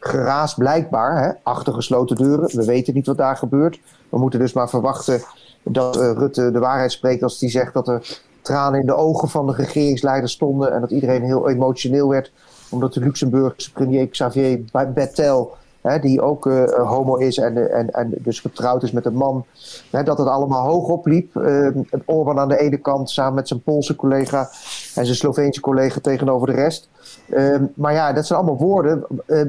geraas 0.00 0.54
blijkbaar, 0.54 1.22
hè, 1.22 1.32
achter 1.42 1.72
gesloten 1.72 2.16
deuren. 2.16 2.56
We 2.56 2.64
weten 2.64 2.94
niet 2.94 3.06
wat 3.06 3.16
daar 3.16 3.36
gebeurt. 3.36 3.80
We 4.08 4.18
moeten 4.18 4.40
dus 4.40 4.52
maar 4.52 4.68
verwachten 4.68 5.22
dat 5.62 5.96
uh, 5.96 6.12
Rutte 6.12 6.50
de 6.50 6.58
waarheid 6.58 6.92
spreekt 6.92 7.22
als 7.22 7.40
hij 7.40 7.50
zegt 7.50 7.74
dat 7.74 7.88
er 7.88 8.20
tranen 8.42 8.80
in 8.80 8.86
de 8.86 8.94
ogen 8.94 9.28
van 9.28 9.46
de 9.46 9.52
regeringsleiders 9.52 10.32
stonden 10.32 10.72
en 10.72 10.80
dat 10.80 10.90
iedereen 10.90 11.22
heel 11.22 11.48
emotioneel 11.48 12.08
werd 12.08 12.32
omdat 12.70 12.94
de 12.94 13.00
Luxemburgse 13.00 13.72
premier 13.72 14.08
Xavier 14.08 14.60
Bettel, 14.94 15.56
hè, 15.80 15.98
die 15.98 16.20
ook 16.20 16.46
uh, 16.46 16.64
homo 16.64 17.16
is 17.16 17.38
en, 17.38 17.72
en, 17.72 17.90
en 17.90 18.14
dus 18.18 18.40
getrouwd 18.40 18.82
is 18.82 18.92
met 18.92 19.06
een 19.06 19.14
man, 19.14 19.44
hè, 19.90 20.02
dat 20.02 20.18
het 20.18 20.28
allemaal 20.28 20.66
hoog 20.66 20.88
opliep. 20.88 21.34
Uh, 21.34 21.68
Orban 22.04 22.38
aan 22.38 22.48
de 22.48 22.58
ene 22.58 22.76
kant 22.76 23.10
samen 23.10 23.34
met 23.34 23.48
zijn 23.48 23.62
Poolse 23.62 23.96
collega 23.96 24.40
en 24.94 25.04
zijn 25.04 25.16
Sloveense 25.16 25.60
collega 25.60 26.00
tegenover 26.00 26.46
de 26.46 26.52
rest. 26.52 26.88
Ehm, 27.30 27.64
maar 27.74 27.92
ja, 27.92 28.12
dat 28.12 28.26
zijn 28.26 28.38
allemaal 28.38 28.58
woorden. 28.58 29.04
Uh, 29.26 29.42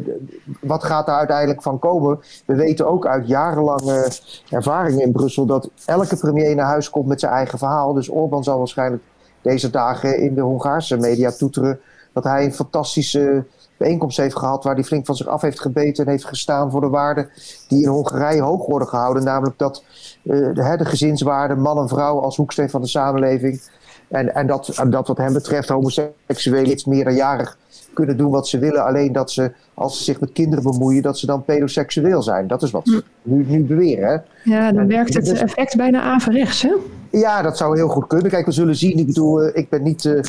wat 0.61 0.83
gaat 0.83 1.05
daar 1.05 1.17
uiteindelijk 1.17 1.61
van 1.61 1.79
komen? 1.79 2.19
We 2.45 2.55
weten 2.55 2.87
ook 2.87 3.05
uit 3.07 3.27
jarenlange 3.27 4.07
ervaringen 4.49 5.01
in 5.01 5.11
Brussel 5.11 5.45
dat 5.45 5.69
elke 5.85 6.15
premier 6.15 6.55
naar 6.55 6.65
huis 6.65 6.89
komt 6.89 7.07
met 7.07 7.19
zijn 7.19 7.31
eigen 7.31 7.57
verhaal. 7.57 7.93
Dus 7.93 8.09
Orbán 8.09 8.43
zal 8.43 8.57
waarschijnlijk 8.57 9.03
deze 9.41 9.69
dagen 9.69 10.19
in 10.19 10.35
de 10.35 10.41
Hongaarse 10.41 10.97
media 10.97 11.31
toeteren 11.31 11.79
dat 12.13 12.23
hij 12.23 12.45
een 12.45 12.53
fantastische 12.53 13.43
bijeenkomst 13.81 14.17
heeft 14.17 14.37
gehad 14.37 14.63
waar 14.63 14.75
hij 14.75 14.83
flink 14.83 15.05
van 15.05 15.15
zich 15.15 15.27
af 15.27 15.41
heeft 15.41 15.59
gebeten 15.59 16.05
en 16.05 16.11
heeft 16.11 16.25
gestaan 16.25 16.71
voor 16.71 16.81
de 16.81 16.89
waarden 16.89 17.29
die 17.67 17.83
in 17.83 17.89
Hongarije 17.89 18.41
hoog 18.41 18.65
worden 18.65 18.87
gehouden. 18.87 19.23
Namelijk 19.23 19.57
dat 19.57 19.83
uh, 20.23 20.53
de, 20.53 20.75
de 20.77 20.85
gezinswaarden, 20.85 21.61
man 21.61 21.77
en 21.77 21.87
vrouw 21.87 22.19
als 22.19 22.35
hoeksteen 22.35 22.69
van 22.69 22.81
de 22.81 22.87
samenleving. 22.87 23.61
En, 24.07 24.35
en 24.35 24.47
dat, 24.47 24.81
dat 24.89 25.07
wat 25.07 25.17
hem 25.17 25.33
betreft 25.33 25.69
homoseksuelen 25.69 26.71
iets 26.71 26.85
meerderjarig 26.85 27.57
kunnen 27.93 28.17
doen 28.17 28.31
wat 28.31 28.47
ze 28.47 28.59
willen. 28.59 28.85
Alleen 28.85 29.11
dat 29.11 29.31
ze, 29.31 29.51
als 29.73 29.97
ze 29.97 30.03
zich 30.03 30.19
met 30.19 30.31
kinderen 30.31 30.63
bemoeien, 30.63 31.01
dat 31.01 31.17
ze 31.17 31.25
dan 31.25 31.45
pedoseksueel 31.45 32.21
zijn. 32.21 32.47
Dat 32.47 32.63
is 32.63 32.71
wat 32.71 32.87
ze 32.87 33.03
nu, 33.21 33.45
nu 33.47 33.63
beweren. 33.63 34.09
Hè? 34.09 34.17
Ja, 34.51 34.71
dan 34.71 34.87
werkt 34.87 35.13
het 35.13 35.31
effect 35.31 35.77
bijna 35.77 36.01
averechts, 36.01 36.61
hè? 36.61 36.73
Ja, 37.11 37.41
dat 37.41 37.57
zou 37.57 37.77
heel 37.77 37.87
goed 37.87 38.07
kunnen. 38.07 38.31
Kijk, 38.31 38.45
we 38.45 38.51
zullen 38.51 38.75
zien. 38.75 38.97
Ik 38.97 39.05
bedoel, 39.05 39.41
eh, 39.41 39.61
ik 39.61 39.69
ben 39.69 39.83
niet 39.83 40.03
uh, 40.03 40.21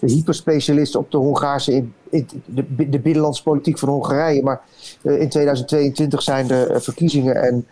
de 0.00 0.12
hyperspecialist 0.12 0.96
op 0.96 1.10
de 1.10 1.16
Hongaarse, 1.16 1.72
in, 1.72 1.92
in 2.10 2.28
de, 2.44 2.88
de, 2.88 2.98
binnenlandse 2.98 3.42
politiek 3.42 3.78
van 3.78 3.88
Hongarije. 3.88 4.42
Maar 4.42 4.60
uh, 5.02 5.20
in 5.20 5.28
2022 5.28 6.22
zijn 6.22 6.50
er 6.50 6.82
verkiezingen. 6.82 7.42
En 7.42 7.66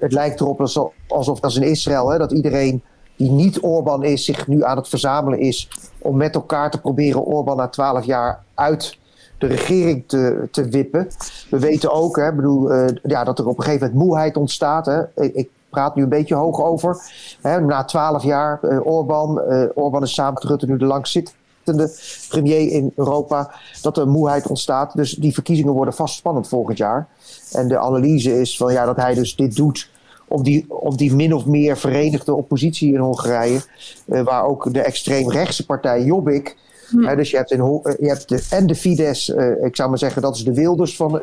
het 0.00 0.12
lijkt 0.12 0.40
erop 0.40 0.60
alsof, 0.60 0.92
alsof 1.08 1.40
dat 1.40 1.50
is 1.50 1.56
in 1.56 1.62
Israël, 1.62 2.08
hè, 2.08 2.18
dat 2.18 2.32
iedereen 2.32 2.82
die 3.16 3.30
niet 3.30 3.62
Orbán 3.62 4.04
is, 4.04 4.24
zich 4.24 4.46
nu 4.46 4.64
aan 4.64 4.76
het 4.76 4.88
verzamelen 4.88 5.38
is 5.38 5.68
om 5.98 6.16
met 6.16 6.34
elkaar 6.34 6.70
te 6.70 6.80
proberen 6.80 7.24
Orbán 7.24 7.56
na 7.56 7.68
twaalf 7.68 8.04
jaar 8.04 8.44
uit 8.54 8.98
de 9.38 9.46
regering 9.46 10.04
te, 10.06 10.48
te 10.50 10.68
wippen. 10.68 11.08
We 11.50 11.58
weten 11.58 11.92
ook 11.92 12.16
hè, 12.16 12.34
bedoel, 12.34 12.72
uh, 12.72 12.86
ja, 13.02 13.24
dat 13.24 13.38
er 13.38 13.46
op 13.46 13.58
een 13.58 13.64
gegeven 13.64 13.86
moment 13.86 14.04
moeheid 14.04 14.36
ontstaat. 14.36 14.86
Hè. 14.86 15.22
Ik, 15.22 15.48
praat 15.72 15.94
nu 15.94 16.02
een 16.02 16.08
beetje 16.08 16.34
hoog 16.34 16.62
over. 16.62 16.96
Hè, 17.40 17.60
na 17.60 17.84
twaalf 17.84 18.22
jaar 18.22 18.60
uh, 18.62 18.86
Orbán, 18.86 19.42
uh, 19.48 19.64
Orbán 19.74 20.02
is 20.02 20.14
samen 20.14 20.34
met 20.34 20.42
Rutte 20.42 20.66
nu 20.66 20.76
de 20.76 20.84
langzittende 20.84 21.90
premier 22.28 22.70
in 22.70 22.92
Europa, 22.96 23.50
dat 23.82 23.96
er 23.96 24.08
moeheid 24.08 24.46
ontstaat. 24.46 24.96
Dus 24.96 25.12
die 25.12 25.34
verkiezingen 25.34 25.72
worden 25.72 25.94
vast 25.94 26.14
spannend 26.14 26.48
volgend 26.48 26.78
jaar. 26.78 27.08
En 27.52 27.68
de 27.68 27.78
analyse 27.78 28.40
is 28.40 28.56
van 28.56 28.72
ja, 28.72 28.84
dat 28.84 28.96
hij 28.96 29.14
dus 29.14 29.36
dit 29.36 29.56
doet 29.56 29.90
op 30.32 30.44
die, 30.44 30.66
die 30.96 31.14
min 31.14 31.34
of 31.34 31.46
meer 31.46 31.76
verenigde 31.76 32.34
oppositie 32.34 32.92
in 32.92 33.00
Hongarije. 33.00 33.60
Uh, 34.06 34.22
waar 34.22 34.44
ook 34.44 34.72
de 34.72 34.80
extreemrechtse 34.80 35.66
partij 35.66 36.02
Jobbik. 36.02 36.56
Hm. 36.88 37.16
dus 37.16 37.30
je 37.30 37.36
hebt, 37.36 37.50
in, 37.50 37.60
eh, 37.60 37.94
je 37.98 38.08
hebt 38.08 38.28
de, 38.28 38.46
en 38.50 38.66
de 38.66 38.74
Fidesz, 38.74 39.28
uh, 39.28 39.64
ik 39.64 39.76
zou 39.76 39.88
maar 39.88 39.98
zeggen, 39.98 40.22
dat 40.22 40.36
is 40.36 40.44
de 40.44 40.54
Wilders 40.54 40.96
van 40.96 41.20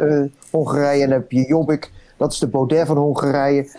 Hongarije. 0.49 1.03
En 1.03 1.09
dan 1.09 1.19
heb 1.19 1.31
je 1.31 1.47
Jobbik, 1.47 1.91
dat 2.17 2.31
is 2.31 2.39
de 2.39 2.47
Baudet 2.47 2.87
van 2.87 2.97
Hongarije. 2.97 3.69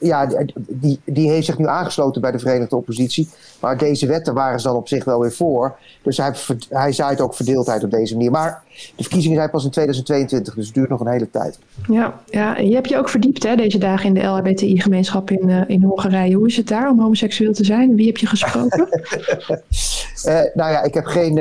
ja, 0.00 0.28
die, 0.56 1.00
die 1.04 1.30
heeft 1.30 1.46
zich 1.46 1.58
nu 1.58 1.66
aangesloten 1.66 2.20
bij 2.20 2.30
de 2.30 2.38
Verenigde 2.38 2.76
Oppositie. 2.76 3.28
Maar 3.60 3.78
deze 3.78 4.06
wetten 4.06 4.34
waren 4.34 4.60
ze 4.60 4.66
dan 4.66 4.76
op 4.76 4.88
zich 4.88 5.04
wel 5.04 5.20
weer 5.20 5.32
voor. 5.32 5.76
Dus 6.02 6.16
hij, 6.16 6.34
hij 6.68 6.92
zaait 6.92 7.20
ook 7.20 7.34
verdeeldheid 7.34 7.84
op 7.84 7.90
deze 7.90 8.14
manier. 8.14 8.30
Maar 8.30 8.62
de 8.96 9.02
verkiezingen 9.02 9.36
zijn 9.36 9.50
pas 9.50 9.64
in 9.64 9.70
2022, 9.70 10.54
dus 10.54 10.66
het 10.66 10.74
duurt 10.74 10.88
nog 10.88 11.00
een 11.00 11.06
hele 11.06 11.30
tijd. 11.30 11.58
Ja, 11.88 12.20
ja 12.26 12.56
je 12.56 12.74
hebt 12.74 12.88
je 12.88 12.96
ook 12.96 13.08
verdiept 13.08 13.42
hè, 13.42 13.56
deze 13.56 13.78
dagen 13.78 14.06
in 14.06 14.14
de 14.14 14.22
LHBTI-gemeenschap 14.22 15.30
in, 15.30 15.48
uh, 15.48 15.62
in 15.66 15.82
Hongarije. 15.82 16.34
Hoe 16.34 16.46
is 16.46 16.56
het 16.56 16.68
daar 16.68 16.90
om 16.90 17.00
homoseksueel 17.00 17.52
te 17.52 17.64
zijn? 17.64 17.94
Wie 17.94 18.06
heb 18.06 18.16
je 18.16 18.26
gesproken? 18.26 18.88
nou 20.54 20.72
ja, 20.72 20.82
ik 20.82 20.94
heb 20.94 21.06
geen. 21.06 21.36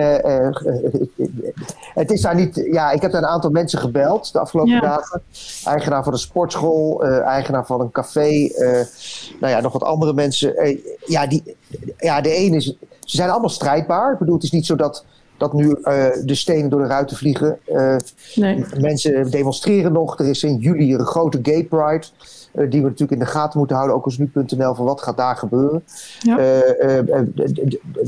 het 1.93 2.11
is 2.11 2.21
daar 2.21 2.35
niet. 2.35 2.67
Ja, 2.71 2.91
ik 2.91 3.01
heb 3.01 3.11
daar 3.11 3.21
een 3.21 3.27
aantal 3.27 3.49
mensen 3.49 3.79
gebeld 3.79 4.33
de 4.33 4.39
afgelopen 4.39 4.81
dagen. 4.81 5.21
Eigenaar 5.65 6.03
van 6.03 6.13
een 6.13 6.19
sportschool, 6.19 7.03
eigenaar 7.05 7.65
van 7.65 7.81
een 7.81 7.91
café. 7.91 8.49
nou 9.39 9.53
ja, 9.53 9.59
nog 9.59 9.73
wat 9.73 9.83
andere 9.83 10.13
mensen. 10.13 10.79
ja, 11.05 11.27
die, 11.27 11.55
ja, 11.97 12.21
de 12.21 12.31
ene 12.31 12.55
is. 12.55 12.75
Ze 13.05 13.15
zijn 13.15 13.29
allemaal 13.29 13.49
strijdbaar. 13.49 14.11
Ik 14.13 14.19
bedoel, 14.19 14.35
het 14.35 14.43
is 14.43 14.51
niet 14.51 14.65
zo 14.65 14.75
dat 14.75 15.05
dat 15.37 15.53
nu 15.53 15.77
de 16.25 16.35
stenen 16.35 16.69
door 16.69 16.81
de 16.81 16.87
ruiten 16.87 17.17
vliegen. 17.17 17.59
nee. 18.35 18.65
Mensen 18.79 19.31
demonstreren 19.31 19.91
nog. 19.91 20.19
Er 20.19 20.27
is 20.27 20.43
in 20.43 20.55
juli 20.55 20.93
een 20.93 21.05
grote 21.05 21.39
gay 21.41 21.63
pride. 21.63 22.05
Eh, 22.57 22.69
die 22.69 22.81
we 22.81 22.87
natuurlijk 22.87 23.11
in 23.11 23.25
de 23.25 23.31
gaten 23.31 23.57
moeten 23.57 23.75
houden, 23.75 23.97
ook 23.97 24.05
als 24.05 24.17
nu.nl, 24.17 24.75
van 24.75 24.85
wat 24.85 25.01
gaat 25.01 25.17
daar 25.17 25.35
gebeuren. 25.35 25.83
Ja. 26.19 26.37
Eh, 26.37 27.19
eh, 27.19 27.27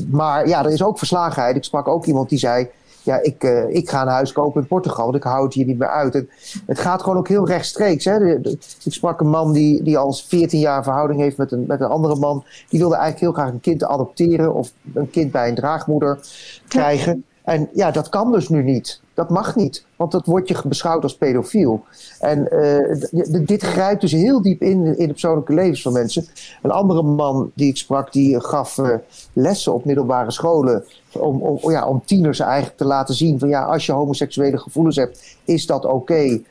maar 0.10 0.48
ja, 0.48 0.66
er 0.66 0.72
is 0.72 0.84
ook 0.84 0.98
verslagenheid. 0.98 1.56
Ik 1.56 1.64
sprak 1.64 1.88
ook 1.88 2.06
iemand 2.06 2.30
die 2.30 2.40
zei, 2.40 2.68
ja, 3.10 3.22
ik, 3.22 3.44
ik 3.68 3.90
ga 3.90 4.02
een 4.02 4.08
huis 4.08 4.32
kopen 4.32 4.62
in 4.62 4.68
Portugal, 4.68 5.04
want 5.04 5.16
ik 5.16 5.24
hou 5.24 5.44
het 5.44 5.54
hier 5.54 5.66
niet 5.66 5.78
meer 5.78 5.90
uit. 5.90 6.16
En 6.16 6.30
het 6.66 6.80
gaat 6.80 7.02
gewoon 7.02 7.18
ook 7.18 7.28
heel 7.28 7.48
rechtstreeks. 7.48 8.06
Hè? 8.06 8.36
ik 8.84 8.94
sprak 8.94 9.20
een 9.20 9.30
man 9.30 9.54
die, 9.54 9.84
die 9.84 9.98
al 9.98 10.14
14 10.14 10.60
jaar 10.60 10.84
verhouding 10.84 11.20
heeft 11.20 11.38
met 11.38 11.52
een, 11.52 11.66
met 11.68 11.82
een 11.82 11.88
andere 11.88 12.16
man. 12.16 12.44
Die 12.70 12.80
wilde 12.80 12.96
eigenlijk 12.96 13.24
heel 13.24 13.44
graag 13.44 13.54
een 13.54 13.62
kind 13.62 13.84
adopteren 13.84 14.54
of 14.54 14.72
een 14.94 15.10
kind 15.10 15.32
bij 15.32 15.50
een 15.50 15.56
draagmoeder 15.56 16.20
krijgen. 16.68 17.24
En 17.50 17.70
ja, 17.74 17.92
dat 17.92 18.10
kan 18.10 18.32
dus 18.32 18.50
nu 18.50 18.64
niet. 18.64 19.02
Dat 19.14 19.30
mag 19.30 19.56
niet, 19.56 19.86
want 19.96 20.12
dat 20.12 20.26
wordt 20.26 20.48
je 20.48 20.62
beschouwd 20.66 21.04
als 21.04 21.18
pedofiel. 21.18 21.84
En 22.20 22.48
uh, 22.52 23.46
dit 23.46 23.64
grijpt 23.64 24.02
dus 24.02 24.12
heel 24.12 24.42
diep 24.42 24.62
in, 24.62 24.86
in 24.86 25.08
de 25.08 25.12
persoonlijke 25.12 25.54
levens 25.54 25.82
van 25.82 25.94
mensen. 25.94 26.26
Een 26.62 26.72
andere 26.72 27.04
man 27.04 27.52
die 27.54 27.70
ik 27.70 27.78
sprak, 27.78 28.14
die 28.14 28.42
gaf 28.42 28.78
uh, 28.78 28.96
lessen 29.34 29.74
op 29.74 29.86
middelbare 29.86 30.32
scholen. 30.32 30.84
Om, 31.12 31.42
om, 31.42 31.72
ja, 31.72 31.88
om 31.88 32.02
tieners 32.06 32.40
eigenlijk 32.40 32.78
te 32.78 32.86
laten 32.86 33.16
zien 33.16 33.40
van 33.40 33.50
ja, 33.50 33.64
als 33.64 33.86
je 33.86 33.92
homoseksuele 33.92 34.58
gevoelens 34.58 34.96
hebt, 34.96 35.38
is 35.46 35.66
dat 35.66 35.86
oké. 35.86 36.42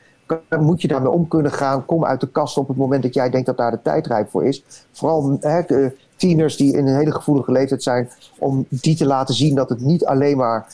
Moet 0.59 0.81
je 0.81 0.87
daarmee 0.87 1.11
om 1.11 1.27
kunnen 1.27 1.51
gaan? 1.51 1.85
Kom 1.85 2.05
uit 2.05 2.19
de 2.19 2.27
kast 2.27 2.57
op 2.57 2.67
het 2.67 2.77
moment 2.77 3.03
dat 3.03 3.13
jij 3.13 3.29
denkt 3.29 3.45
dat 3.45 3.57
daar 3.57 3.71
de 3.71 3.81
tijd 3.81 4.07
rijp 4.07 4.29
voor 4.29 4.45
is. 4.45 4.63
Vooral 4.91 5.37
hè, 5.39 5.61
tieners 6.15 6.57
die 6.57 6.73
in 6.77 6.87
een 6.87 6.95
hele 6.95 7.11
gevoelige 7.11 7.51
leeftijd 7.51 7.83
zijn, 7.83 8.09
om 8.39 8.65
die 8.69 8.95
te 8.95 9.05
laten 9.05 9.35
zien 9.35 9.55
dat 9.55 9.69
het 9.69 9.81
niet 9.81 10.05
alleen 10.05 10.37
maar 10.37 10.67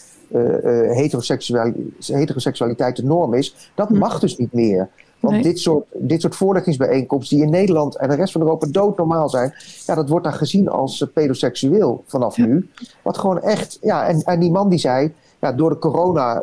heteroseksualiteit 1.99 2.95
de 2.95 3.03
norm 3.03 3.33
is. 3.33 3.71
Dat 3.75 3.87
hm. 3.87 3.97
mag 3.97 4.19
dus 4.19 4.37
niet 4.37 4.53
meer. 4.53 4.89
Want 5.19 5.43
dit, 5.43 5.59
soort, 5.59 5.85
dit 5.93 6.21
soort 6.21 6.35
voorleggingsbijeenkomsten 6.35 7.37
die 7.37 7.45
in 7.45 7.51
Nederland 7.51 7.97
en 7.97 8.09
de 8.09 8.15
rest 8.15 8.31
van 8.31 8.41
Europa 8.41 8.67
doodnormaal 8.69 9.29
zijn, 9.29 9.53
ja, 9.85 9.95
dat 9.95 10.09
wordt 10.09 10.25
dan 10.25 10.33
gezien 10.33 10.69
als 10.69 11.01
uh, 11.01 11.07
pedoseksueel 11.13 12.03
vanaf 12.05 12.37
nu. 12.37 12.69
Wat 13.01 13.17
gewoon 13.17 13.41
echt, 13.41 13.77
ja, 13.81 14.07
en, 14.07 14.21
en 14.21 14.39
die 14.39 14.51
man 14.51 14.69
die 14.69 14.79
zei, 14.79 15.13
ja, 15.41 15.51
door 15.51 15.69
de 15.69 15.77
corona 15.79 16.35
uh, 16.35 16.41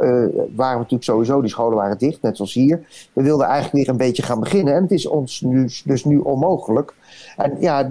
waren 0.54 0.72
we 0.72 0.82
natuurlijk 0.82 1.02
sowieso, 1.04 1.40
die 1.40 1.50
scholen 1.50 1.76
waren 1.76 1.98
dicht, 1.98 2.22
net 2.22 2.36
zoals 2.36 2.54
hier. 2.54 2.80
We 3.12 3.22
wilden 3.22 3.46
eigenlijk 3.46 3.74
weer 3.74 3.88
een 3.88 3.96
beetje 3.96 4.22
gaan 4.22 4.40
beginnen 4.40 4.74
en 4.74 4.82
het 4.82 4.90
is 4.90 5.06
ons 5.06 5.40
nu, 5.40 5.68
dus 5.84 6.04
nu 6.04 6.18
onmogelijk. 6.18 6.94
En 7.36 7.56
ja, 7.60 7.88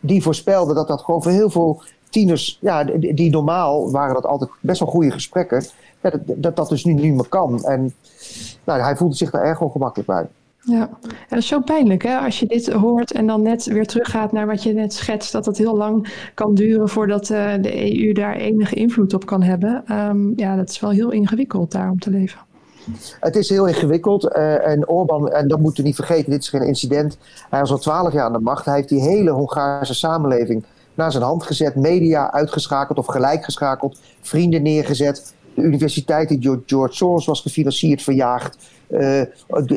die 0.00 0.22
voorspelde 0.22 0.74
dat 0.74 0.88
dat 0.88 1.00
gewoon 1.00 1.22
voor 1.22 1.32
heel 1.32 1.50
veel 1.50 1.82
tieners, 2.14 2.58
ja, 2.60 2.84
die, 2.84 3.30
normaal 3.30 3.90
waren 3.90 4.14
dat 4.14 4.26
altijd 4.26 4.50
best 4.60 4.80
wel 4.80 4.88
goede 4.88 5.10
gesprekken, 5.10 5.64
ja, 6.00 6.10
dat, 6.10 6.20
dat, 6.26 6.56
dat 6.56 6.68
dus 6.68 6.84
nu 6.84 6.92
niet 6.92 7.14
meer 7.14 7.28
kan. 7.28 7.64
En 7.64 7.94
nou, 8.64 8.80
hij 8.80 8.96
voelde 8.96 9.14
zich 9.14 9.30
daar 9.30 9.42
erg 9.42 9.60
ongemakkelijk 9.60 10.08
bij. 10.08 10.26
Ja. 10.58 10.78
ja, 10.78 10.90
dat 11.28 11.38
is 11.38 11.46
zo 11.46 11.60
pijnlijk 11.60 12.02
hè, 12.02 12.16
als 12.18 12.40
je 12.40 12.46
dit 12.46 12.72
hoort 12.72 13.12
en 13.12 13.26
dan 13.26 13.42
net 13.42 13.64
weer 13.64 13.86
teruggaat 13.86 14.32
naar 14.32 14.46
wat 14.46 14.62
je 14.62 14.72
net 14.72 14.92
schetst, 14.92 15.32
dat 15.32 15.46
het 15.46 15.58
heel 15.58 15.76
lang 15.76 16.28
kan 16.34 16.54
duren 16.54 16.88
voordat 16.88 17.30
uh, 17.30 17.52
de 17.60 17.98
EU 17.98 18.12
daar 18.12 18.36
enige 18.36 18.74
invloed 18.74 19.14
op 19.14 19.26
kan 19.26 19.42
hebben. 19.42 19.84
Um, 19.92 20.32
ja, 20.36 20.56
dat 20.56 20.68
is 20.68 20.80
wel 20.80 20.90
heel 20.90 21.10
ingewikkeld 21.10 21.72
daar 21.72 21.90
om 21.90 21.98
te 21.98 22.10
leven. 22.10 22.38
Het 23.20 23.36
is 23.36 23.48
heel 23.48 23.66
ingewikkeld 23.66 24.24
uh, 24.24 24.66
en 24.66 24.88
Orbán, 24.88 25.32
en 25.32 25.48
dat 25.48 25.60
moeten 25.60 25.82
we 25.82 25.88
niet 25.88 25.96
vergeten, 25.96 26.30
dit 26.30 26.42
is 26.42 26.48
geen 26.48 26.66
incident. 26.66 27.18
Hij 27.50 27.60
was 27.60 27.70
al 27.70 27.78
twaalf 27.78 28.12
jaar 28.12 28.24
aan 28.24 28.32
de 28.32 28.38
macht. 28.38 28.64
Hij 28.64 28.74
heeft 28.74 28.88
die 28.88 29.02
hele 29.02 29.30
Hongaarse 29.30 29.94
samenleving 29.94 30.64
naar 30.94 31.12
zijn 31.12 31.24
hand 31.24 31.42
gezet, 31.42 31.74
media 31.74 32.32
uitgeschakeld 32.32 32.98
of 32.98 33.06
gelijkgeschakeld, 33.06 33.98
vrienden 34.20 34.62
neergezet. 34.62 35.34
De 35.54 35.62
universiteit 35.62 36.28
die 36.28 36.62
George 36.66 36.94
Soros 36.94 37.26
was 37.26 37.40
gefinancierd, 37.40 38.02
verjaagd. 38.02 38.56
Uh, 38.88 39.20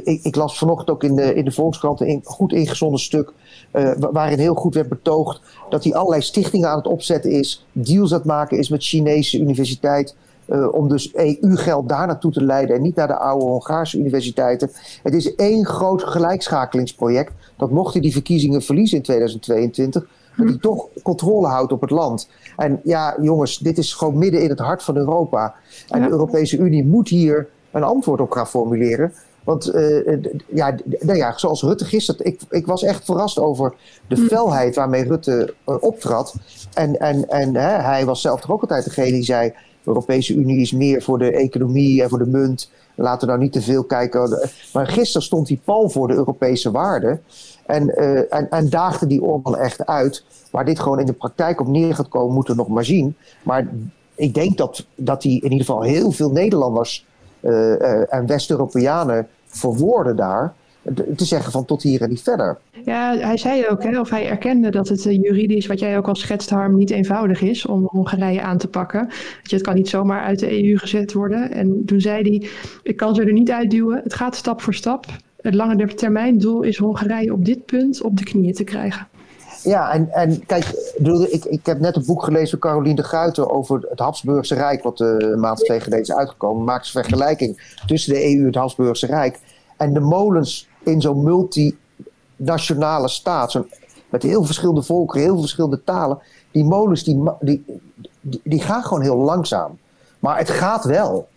ik, 0.03 0.35
las 0.35 0.57
vanochtend 0.57 0.89
ook 0.89 1.03
in 1.03 1.15
de, 1.15 1.33
in 1.33 1.45
de 1.45 1.51
Volkskrant 1.51 2.01
een 2.01 2.21
goed 2.23 2.53
ingezonden 2.53 2.99
stuk. 2.99 3.33
Uh, 3.73 3.91
waarin 3.97 4.39
heel 4.39 4.55
goed 4.55 4.73
werd 4.73 4.89
betoogd 4.89 5.41
dat 5.69 5.83
hij 5.83 5.93
allerlei 5.93 6.21
stichtingen 6.21 6.69
aan 6.69 6.77
het 6.77 6.87
opzetten 6.87 7.31
is. 7.31 7.65
Deals 7.71 8.11
aan 8.11 8.17
het 8.17 8.27
maken 8.27 8.57
is 8.57 8.69
met 8.69 8.83
Chinese 8.83 9.39
universiteit. 9.39 10.15
Uh, 10.49 10.73
om 10.73 10.87
dus 10.87 11.13
EU-geld 11.15 11.89
daar 11.89 12.07
naartoe 12.07 12.31
te 12.31 12.43
leiden 12.43 12.75
en 12.75 12.81
niet 12.81 12.95
naar 12.95 13.07
de 13.07 13.17
oude 13.17 13.45
Hongaarse 13.45 13.97
universiteiten. 13.97 14.71
Het 15.03 15.13
is 15.13 15.35
één 15.35 15.65
groot 15.65 16.03
gelijkschakelingsproject. 16.03 17.33
Dat 17.57 17.71
mocht 17.71 17.93
hij 17.93 18.01
die 18.01 18.11
verkiezingen 18.11 18.61
verliezen 18.61 18.97
in 18.97 19.03
2022, 19.03 20.07
dat 20.37 20.47
hij 20.47 20.57
toch 20.57 20.87
controle 21.03 21.47
houdt 21.47 21.71
op 21.71 21.81
het 21.81 21.89
land. 21.89 22.29
En 22.57 22.79
ja, 22.83 23.17
jongens, 23.21 23.57
dit 23.57 23.77
is 23.77 23.93
gewoon 23.93 24.17
midden 24.17 24.41
in 24.41 24.49
het 24.49 24.59
hart 24.59 24.83
van 24.83 24.97
Europa. 24.97 25.55
En 25.89 26.01
de 26.01 26.09
Europese 26.09 26.57
Unie 26.57 26.85
moet 26.85 27.09
hier 27.09 27.47
een 27.71 27.83
antwoord 27.83 28.21
op 28.21 28.31
gaan 28.31 28.47
formuleren. 28.47 29.13
Want 29.43 29.75
uh, 29.75 30.23
ja, 30.47 30.75
nou 30.99 31.17
ja, 31.17 31.37
zoals 31.37 31.61
Rutte 31.61 31.85
gisteren, 31.85 32.25
ik, 32.25 32.41
ik 32.49 32.65
was 32.65 32.83
echt 32.83 33.05
verrast 33.05 33.39
over 33.39 33.73
de 34.07 34.15
hm. 34.15 34.25
felheid 34.25 34.75
waarmee 34.75 35.03
Rutte 35.03 35.53
uh, 35.67 35.75
optrad. 35.79 36.35
En, 36.73 36.99
en, 36.99 37.29
en 37.29 37.55
hè, 37.55 37.81
hij 37.81 38.05
was 38.05 38.21
zelf 38.21 38.41
toch 38.41 38.51
ook 38.51 38.61
altijd 38.61 38.83
degene 38.83 39.11
die 39.11 39.23
zei: 39.23 39.49
de 39.49 39.55
Europese 39.83 40.33
Unie 40.33 40.61
is 40.61 40.71
meer 40.71 41.01
voor 41.01 41.17
de 41.17 41.31
economie 41.31 42.03
en 42.03 42.09
voor 42.09 42.17
de 42.17 42.25
munt. 42.25 42.71
Laten 42.95 43.19
we 43.19 43.33
nou 43.33 43.39
niet 43.39 43.53
te 43.53 43.61
veel 43.61 43.83
kijken. 43.83 44.49
Maar 44.73 44.87
gisteren 44.87 45.21
stond 45.27 45.47
hij 45.47 45.59
pal 45.63 45.89
voor 45.89 46.07
de 46.07 46.13
Europese 46.13 46.71
waarden. 46.71 47.21
En, 47.67 47.93
uh, 47.97 48.33
en, 48.33 48.49
en 48.49 48.69
daagde 48.69 49.07
die 49.07 49.21
Orban 49.21 49.57
echt 49.57 49.85
uit. 49.85 50.23
Waar 50.51 50.65
dit 50.65 50.79
gewoon 50.79 50.99
in 50.99 51.05
de 51.05 51.13
praktijk 51.13 51.59
op 51.59 51.67
neer 51.67 51.95
gaat 51.95 52.07
komen, 52.07 52.33
moeten 52.33 52.55
we 52.55 52.61
nog 52.61 52.69
maar 52.69 52.85
zien. 52.85 53.15
Maar 53.43 53.67
ik 54.15 54.33
denk 54.33 54.57
dat, 54.57 54.85
dat 54.95 55.23
hij 55.23 55.31
in 55.31 55.51
ieder 55.51 55.65
geval 55.65 55.81
heel 55.81 56.11
veel 56.11 56.31
Nederlanders 56.31 57.05
uh, 57.41 57.51
uh, 57.51 58.13
en 58.13 58.25
West-Europeanen 58.25 59.27
verwoorden 59.45 60.15
daar 60.15 60.53
te 61.15 61.25
zeggen 61.25 61.51
van 61.51 61.65
tot 61.65 61.83
hier 61.83 62.01
en 62.01 62.09
niet 62.09 62.21
verder. 62.21 62.57
Ja, 62.85 63.17
hij 63.17 63.37
zei 63.37 63.67
ook, 63.67 63.83
hè, 63.83 63.99
of 63.99 64.09
hij 64.09 64.29
erkende 64.29 64.69
dat 64.69 64.87
het 64.87 65.03
juridisch, 65.03 65.65
wat 65.65 65.79
jij 65.79 65.97
ook 65.97 66.07
al 66.07 66.15
schetst, 66.15 66.49
Harm, 66.49 66.77
niet 66.77 66.89
eenvoudig 66.89 67.41
is 67.41 67.65
om 67.65 67.87
Hongarije 67.91 68.41
aan 68.41 68.57
te 68.57 68.67
pakken. 68.67 69.09
je, 69.43 69.55
het 69.55 69.65
kan 69.65 69.75
niet 69.75 69.89
zomaar 69.89 70.21
uit 70.21 70.39
de 70.39 70.63
EU 70.63 70.77
gezet 70.77 71.13
worden. 71.13 71.51
En 71.51 71.83
toen 71.85 72.01
zei 72.01 72.21
hij, 72.21 72.49
ik 72.83 72.97
kan 72.97 73.15
ze 73.15 73.23
er 73.23 73.33
niet 73.33 73.51
uitduwen, 73.51 74.01
het 74.03 74.13
gaat 74.13 74.35
stap 74.35 74.61
voor 74.61 74.73
stap 74.73 75.05
het 75.41 75.53
lange 75.53 75.93
termijn 75.93 76.37
doel 76.37 76.61
is 76.61 76.77
Hongarije 76.77 77.33
op 77.33 77.45
dit 77.45 77.65
punt 77.65 78.01
op 78.01 78.17
de 78.17 78.23
knieën 78.23 78.53
te 78.53 78.63
krijgen. 78.63 79.07
Ja, 79.63 79.91
en, 79.91 80.11
en 80.11 80.45
kijk, 80.45 80.65
ik, 81.29 81.45
ik 81.45 81.65
heb 81.65 81.79
net 81.79 81.95
een 81.95 82.05
boek 82.05 82.23
gelezen 82.23 82.49
van 82.49 82.59
Caroline 82.59 82.95
de 82.95 83.03
Guiter 83.03 83.49
over 83.49 83.85
het 83.89 83.99
Habsburgse 83.99 84.55
Rijk, 84.55 84.83
wat 84.83 85.01
eh, 85.01 85.15
een 85.17 85.39
maand 85.39 85.57
twee 85.59 85.79
geleden 85.79 86.05
is 86.05 86.13
uitgekomen. 86.13 86.63
Maakt 86.63 86.85
ze 86.85 86.91
vergelijking 86.91 87.75
tussen 87.85 88.13
de 88.13 88.23
EU 88.23 88.39
en 88.39 88.45
het 88.45 88.55
Habsburgse 88.55 89.05
Rijk. 89.05 89.39
En 89.77 89.93
de 89.93 89.99
molens 89.99 90.69
in 90.83 91.01
zo'n 91.01 91.23
multinationale 91.23 93.07
staat, 93.07 93.61
met 94.09 94.23
heel 94.23 94.43
verschillende 94.43 94.81
volkeren, 94.81 95.23
heel 95.23 95.39
verschillende 95.39 95.83
talen. 95.83 96.19
Die 96.51 96.63
molens 96.63 97.03
die, 97.03 97.23
die, 97.39 97.63
die 98.43 98.61
gaan 98.61 98.83
gewoon 98.83 99.03
heel 99.03 99.17
langzaam. 99.17 99.77
Maar 100.19 100.37
het 100.37 100.49
gaat 100.49 100.83
wel. 100.83 101.27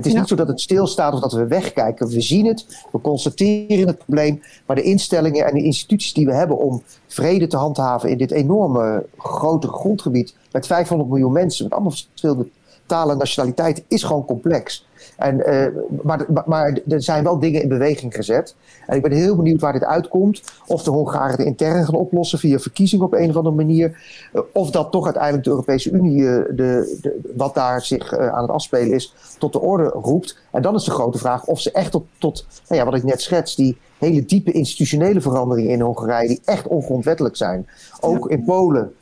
Het 0.00 0.08
is 0.08 0.18
niet 0.18 0.28
zo 0.28 0.34
dat 0.34 0.48
het 0.48 0.60
stilstaat 0.60 1.14
of 1.14 1.20
dat 1.20 1.32
we 1.32 1.46
wegkijken. 1.46 2.08
We 2.08 2.20
zien 2.20 2.46
het, 2.46 2.84
we 2.92 3.00
constateren 3.00 3.86
het 3.86 3.98
probleem. 3.98 4.42
Maar 4.66 4.76
de 4.76 4.82
instellingen 4.82 5.46
en 5.46 5.54
de 5.54 5.62
instituties 5.62 6.12
die 6.12 6.26
we 6.26 6.34
hebben 6.34 6.58
om 6.58 6.82
vrede 7.06 7.46
te 7.46 7.56
handhaven 7.56 8.10
in 8.10 8.18
dit 8.18 8.30
enorme 8.30 9.06
grote 9.18 9.68
grondgebied 9.68 10.34
met 10.52 10.66
500 10.66 11.10
miljoen 11.10 11.32
mensen, 11.32 11.64
met 11.64 11.72
allemaal 11.72 11.90
verschillende 11.90 12.48
talen 12.90 13.12
en 13.12 13.18
nationaliteiten, 13.18 13.84
is 13.88 14.02
gewoon 14.02 14.24
complex. 14.24 14.88
En, 15.16 15.36
uh, 15.36 15.66
maar, 16.02 16.26
maar, 16.46 16.78
er 16.88 17.02
zijn 17.02 17.24
wel 17.24 17.38
dingen 17.38 17.62
in 17.62 17.68
beweging 17.68 18.14
gezet. 18.14 18.54
En 18.86 18.96
ik 18.96 19.02
ben 19.02 19.12
heel 19.12 19.36
benieuwd 19.36 19.60
waar 19.60 19.72
dit 19.72 19.84
uitkomt. 19.84 20.42
Of 20.66 20.82
de 20.82 20.90
Hongaren 20.90 21.30
het 21.30 21.46
intern 21.46 21.84
gaan 21.84 21.94
oplossen 21.94 22.38
via 22.38 22.58
verkiezing 22.58 23.02
op 23.02 23.14
een 23.14 23.30
of 23.30 23.36
andere 23.36 23.56
manier. 23.56 24.02
Uh, 24.32 24.42
of 24.52 24.70
dat 24.70 24.90
toch 24.90 25.04
uiteindelijk 25.04 25.44
de 25.44 25.50
Europese 25.50 25.90
Unie, 25.90 26.20
uh, 26.20 26.42
de, 26.48 26.98
de, 27.00 27.32
wat 27.36 27.54
daar 27.54 27.82
zich 27.82 28.18
aan 28.18 28.42
het 28.42 28.50
afspelen 28.50 28.92
is, 28.92 29.14
tot 29.38 29.52
de 29.52 29.60
orde 29.60 29.84
roept. 29.84 30.38
En 30.52 30.62
dan 30.62 30.74
is 30.74 30.84
de 30.84 30.90
grote 30.90 31.18
vraag 31.18 31.44
of 31.44 31.60
ze 31.60 31.70
echt 31.70 31.90
tot, 31.90 32.04
tot 32.18 32.46
nou 32.68 32.80
ja, 32.80 32.84
wat 32.90 32.98
ik 32.98 33.04
net 33.04 33.22
schets, 33.22 33.54
die 33.54 33.78
hele 33.98 34.24
diepe 34.24 34.52
institutionele 34.52 35.20
veranderingen 35.20 35.70
in 35.70 35.80
Hongarije, 35.80 36.28
die 36.28 36.40
echt 36.44 36.66
ongrondwettelijk 36.66 37.36
zijn. 37.36 37.68
Ook 38.00 38.30
in 38.30 38.44
Polen 38.44 38.92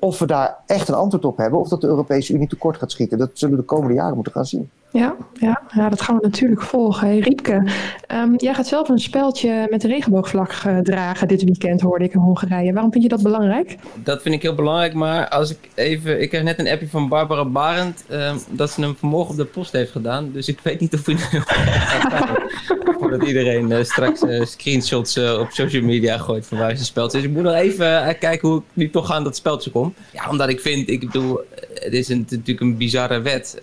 of 0.00 0.18
we 0.18 0.26
daar 0.26 0.56
echt 0.66 0.88
een 0.88 0.94
antwoord 0.94 1.24
op 1.24 1.36
hebben 1.36 1.60
of 1.60 1.68
dat 1.68 1.80
de 1.80 1.86
Europese 1.86 2.32
Unie 2.34 2.48
tekort 2.48 2.76
gaat 2.76 2.90
schieten. 2.90 3.18
Dat 3.18 3.30
zullen 3.32 3.54
we 3.54 3.60
de 3.60 3.66
komende 3.66 3.94
jaren 3.94 4.14
moeten 4.14 4.32
gaan 4.32 4.46
zien. 4.46 4.70
Ja, 4.92 5.16
ja, 5.34 5.62
ja, 5.74 5.88
dat 5.88 6.00
gaan 6.00 6.16
we 6.16 6.22
natuurlijk 6.22 6.62
volgen. 6.62 7.06
Hey, 7.06 7.18
Riepke, 7.18 7.70
um, 8.14 8.34
jij 8.36 8.54
gaat 8.54 8.66
zelf 8.66 8.88
een 8.88 8.98
speldje 8.98 9.66
met 9.70 9.80
de 9.80 9.88
regenboogvlag 9.88 10.66
uh, 10.66 10.78
dragen 10.78 11.28
dit 11.28 11.44
weekend, 11.44 11.80
hoorde 11.80 12.04
ik 12.04 12.14
in 12.14 12.20
Hongarije. 12.20 12.72
Waarom 12.72 12.92
vind 12.92 13.02
je 13.02 13.10
dat 13.10 13.22
belangrijk? 13.22 13.76
Dat 13.94 14.22
vind 14.22 14.34
ik 14.34 14.42
heel 14.42 14.54
belangrijk, 14.54 14.94
maar 14.94 15.28
als 15.28 15.50
ik 15.50 15.70
even... 15.74 16.22
Ik 16.22 16.28
kreeg 16.28 16.42
net 16.42 16.58
een 16.58 16.68
appje 16.68 16.88
van 16.88 17.08
Barbara 17.08 17.44
Barend 17.44 18.04
um, 18.10 18.38
dat 18.50 18.70
ze 18.70 18.80
hem 18.80 18.96
vanmorgen 18.96 19.30
op 19.30 19.36
de 19.36 19.44
post 19.44 19.72
heeft 19.72 19.90
gedaan. 19.90 20.30
Dus 20.32 20.48
ik 20.48 20.60
weet 20.62 20.80
niet 20.80 20.94
of 20.94 21.06
hij 21.06 21.16
Voordat 22.98 23.22
iedereen 23.22 23.70
uh, 23.70 23.84
straks 23.84 24.22
uh, 24.22 24.44
screenshots 24.44 25.18
op 25.18 25.50
social 25.50 25.82
media 25.82 26.18
gooit 26.18 26.46
van 26.46 26.58
waar 26.58 26.70
zijn 26.70 26.84
speldje 26.84 27.18
is. 27.18 27.24
Dus 27.24 27.32
ik 27.32 27.36
moet 27.36 27.46
nog 27.46 27.60
even 27.60 28.18
kijken 28.18 28.48
hoe 28.48 28.58
ik 28.58 28.64
nu 28.72 28.90
toch 28.90 29.12
aan 29.12 29.24
dat 29.24 29.36
speldje 29.36 29.70
kom. 29.70 29.94
Ja, 30.12 30.30
omdat 30.30 30.48
ik 30.48 30.60
vind, 30.60 30.88
ik 30.88 31.00
bedoel, 31.00 31.40
het 31.74 31.92
is 31.92 32.08
een, 32.08 32.26
natuurlijk 32.30 32.60
een 32.60 32.76
bizarre 32.76 33.20
wet 33.20 33.60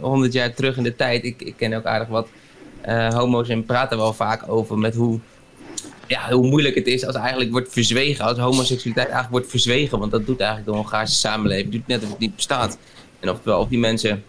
100 0.00 0.32
jaar 0.32 0.54
terug 0.54 0.76
in 0.76 0.82
de 0.82 0.96
tijd. 0.96 1.24
Ik, 1.24 1.42
ik 1.42 1.54
ken 1.56 1.74
ook 1.74 1.84
aardig 1.84 2.08
wat 2.08 2.28
homo's 3.12 3.48
en 3.48 3.64
praten 3.64 3.98
wel 3.98 4.12
vaak 4.12 4.48
over 4.48 4.78
met 4.78 4.94
hoe, 4.94 5.20
ja, 6.06 6.30
hoe 6.30 6.46
moeilijk 6.46 6.74
het 6.74 6.86
is 6.86 7.06
als 7.06 7.16
eigenlijk 7.16 7.50
wordt 7.50 7.72
verzwegen. 7.72 8.24
Als 8.24 8.38
homoseksualiteit 8.38 9.08
eigenlijk 9.08 9.30
wordt 9.30 9.50
verzwegen. 9.50 9.98
Want 9.98 10.10
dat 10.10 10.26
doet 10.26 10.40
eigenlijk 10.40 10.70
de 10.70 10.76
Hongaarse 10.76 11.14
samenleving. 11.14 11.72
Doet 11.72 11.86
net 11.86 12.02
of 12.02 12.08
het 12.08 12.18
niet 12.18 12.36
bestaat. 12.36 12.78
En 13.20 13.30
oftewel 13.30 13.60
of 13.60 13.68
die 13.68 13.78
mensen 13.78 14.24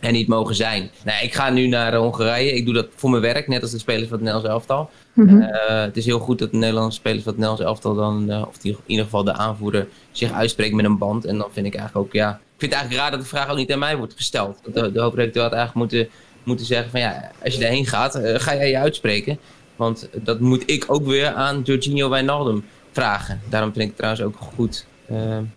er 0.00 0.12
niet 0.12 0.28
mogen 0.28 0.54
zijn. 0.54 0.90
Nou, 1.04 1.24
ik 1.24 1.34
ga 1.34 1.50
nu 1.50 1.66
naar 1.66 1.94
Hongarije. 1.94 2.52
Ik 2.52 2.64
doe 2.64 2.74
dat 2.74 2.86
voor 2.94 3.10
mijn 3.10 3.22
werk, 3.22 3.48
net 3.48 3.62
als 3.62 3.70
de 3.70 3.78
spelers 3.78 4.08
van 4.08 4.18
het 4.18 4.20
Nederlands 4.20 4.48
elftal. 4.50 4.90
Mm 5.12 5.28
-hmm. 5.28 5.40
uh, 5.40 5.48
het 5.66 5.96
is 5.96 6.04
heel 6.04 6.18
goed 6.18 6.38
dat 6.38 6.50
de 6.50 6.56
Nederlandse 6.56 6.98
spelers 6.98 7.22
van 7.22 7.32
het 7.32 7.40
Nederlands 7.40 7.72
elftal 7.72 7.94
dan, 7.94 8.30
uh, 8.30 8.46
of 8.48 8.58
die, 8.58 8.72
in 8.72 8.78
ieder 8.86 9.04
geval 9.04 9.24
de 9.24 9.32
aanvoerder, 9.32 9.88
zich 10.10 10.32
uitspreekt 10.32 10.74
met 10.74 10.84
een 10.84 10.98
band. 10.98 11.24
En 11.24 11.38
dan 11.38 11.48
vind 11.52 11.66
ik 11.66 11.74
eigenlijk 11.74 12.06
ook, 12.06 12.12
ja, 12.12 12.30
ik 12.30 12.38
vind 12.56 12.72
het 12.72 12.80
eigenlijk 12.80 13.00
raar 13.00 13.10
dat 13.10 13.20
de 13.20 13.36
vraag 13.36 13.48
ook 13.48 13.56
niet 13.56 13.72
aan 13.72 13.78
mij 13.78 13.96
wordt 13.96 14.14
gesteld. 14.16 14.58
De, 14.72 14.92
de 14.92 15.00
hoofdredacteur 15.00 15.42
had 15.42 15.52
eigenlijk 15.52 15.92
moeten, 15.92 16.08
moeten 16.44 16.66
zeggen 16.66 16.90
van 16.90 17.00
ja, 17.00 17.30
als 17.44 17.54
je 17.54 17.64
erheen 17.64 17.86
gaat, 17.86 18.16
uh, 18.16 18.38
ga 18.38 18.54
jij 18.54 18.68
je 18.68 18.78
uitspreken. 18.78 19.38
Want 19.76 20.08
dat 20.14 20.40
moet 20.40 20.62
ik 20.70 20.84
ook 20.86 21.06
weer 21.06 21.28
aan 21.28 21.60
Jorginho 21.64 22.08
Wijnaldum 22.08 22.64
vragen. 22.92 23.40
Daarom 23.48 23.72
vind 23.72 23.82
ik 23.82 23.88
het 23.88 23.96
trouwens 23.96 24.24
ook 24.24 24.36
goed. 24.54 24.86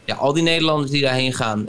Ja, 0.06 0.16
al 0.16 0.34
die 0.34 0.44
Nederlanders 0.44 0.92
die 0.92 1.02
daarheen 1.02 1.34
gaan, 1.34 1.66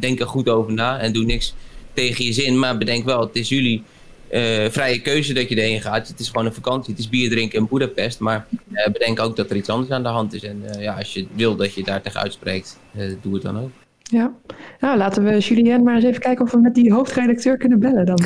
denken 0.00 0.26
goed 0.26 0.48
over 0.48 0.72
na 0.72 0.98
en 0.98 1.12
doen 1.12 1.26
niks 1.26 1.54
tegen 1.98 2.24
je 2.24 2.32
zin. 2.32 2.58
Maar 2.58 2.78
bedenk 2.78 3.04
wel, 3.04 3.20
het 3.20 3.36
is 3.36 3.48
jullie 3.48 3.82
uh, 4.30 4.40
vrije 4.68 5.00
keuze 5.00 5.32
dat 5.32 5.48
je 5.48 5.56
erheen 5.56 5.80
gaat. 5.80 6.08
Het 6.08 6.20
is 6.20 6.28
gewoon 6.28 6.46
een 6.46 6.54
vakantie. 6.54 6.90
Het 6.90 7.02
is 7.02 7.08
bier 7.08 7.30
drinken 7.30 7.58
in 7.58 7.68
Budapest. 7.70 8.20
Maar 8.20 8.46
bedenk 8.92 9.20
ook 9.20 9.36
dat 9.36 9.50
er 9.50 9.56
iets 9.56 9.68
anders 9.68 9.90
aan 9.90 10.02
de 10.02 10.08
hand 10.08 10.34
is. 10.34 10.42
En 10.42 10.62
ja, 10.78 10.94
als 10.94 11.14
je 11.14 11.26
wil 11.32 11.56
dat 11.56 11.74
je 11.74 11.84
daar 11.84 12.02
tegen 12.02 12.20
uitspreekt, 12.20 12.78
doe 13.22 13.34
het 13.34 13.42
dan 13.42 13.58
ook. 13.58 13.70
Ja, 14.10 14.32
nou, 14.80 14.98
laten 14.98 15.24
we 15.24 15.38
Julien 15.38 15.82
maar 15.82 15.94
eens 15.94 16.04
even 16.04 16.20
kijken 16.20 16.44
of 16.44 16.50
we 16.50 16.58
met 16.58 16.74
die 16.74 16.92
hoofdredacteur 16.92 17.56
kunnen 17.56 17.78
bellen 17.78 18.06
dan. 18.06 18.18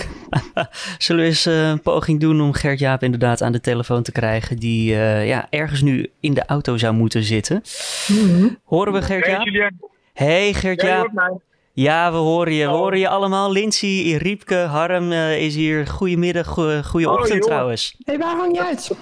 Zullen 0.99 1.23
we 1.23 1.29
eens 1.29 1.47
uh, 1.47 1.69
een 1.69 1.81
poging 1.81 2.21
doen 2.21 2.41
om 2.41 2.53
Gert-Jaap 2.53 3.03
inderdaad 3.03 3.43
aan 3.43 3.53
de 3.53 3.61
telefoon 3.61 4.03
te 4.03 4.13
krijgen, 4.13 4.57
die 4.57 4.91
uh, 4.91 5.27
ja, 5.27 5.47
ergens 5.51 5.83
nu 5.83 6.11
in 6.21 6.35
de 6.35 6.45
auto 6.47 6.77
zou 6.77 6.95
moeten 6.95 7.23
zitten. 7.23 7.63
Mm-hmm. 8.07 8.59
Horen 8.65 8.93
we 8.93 9.03
Gert-Jaap? 9.03 9.47
Hey, 9.47 9.71
hey 10.13 10.55
Gert-Jaap. 10.55 11.41
Ja, 11.75 12.11
we 12.11 12.17
horen 12.17 12.53
je. 12.53 12.67
We 12.67 12.73
horen 12.73 12.99
je 12.99 13.09
allemaal. 13.09 13.53
Lindsay, 13.53 14.17
Riepke, 14.17 14.55
Harm 14.55 15.13
uh, 15.13 15.43
is 15.43 15.55
hier. 15.55 15.87
Goedemiddag, 15.87 16.47
goede 16.87 17.09
oh, 17.09 17.13
ochtend 17.13 17.43
trouwens. 17.43 17.97
hey, 18.05 18.19
waar 18.19 18.37
hang 18.37 18.57
je 18.57 18.63
uit? 18.63 18.99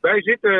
Wij 0.00 0.22
zitten 0.22 0.52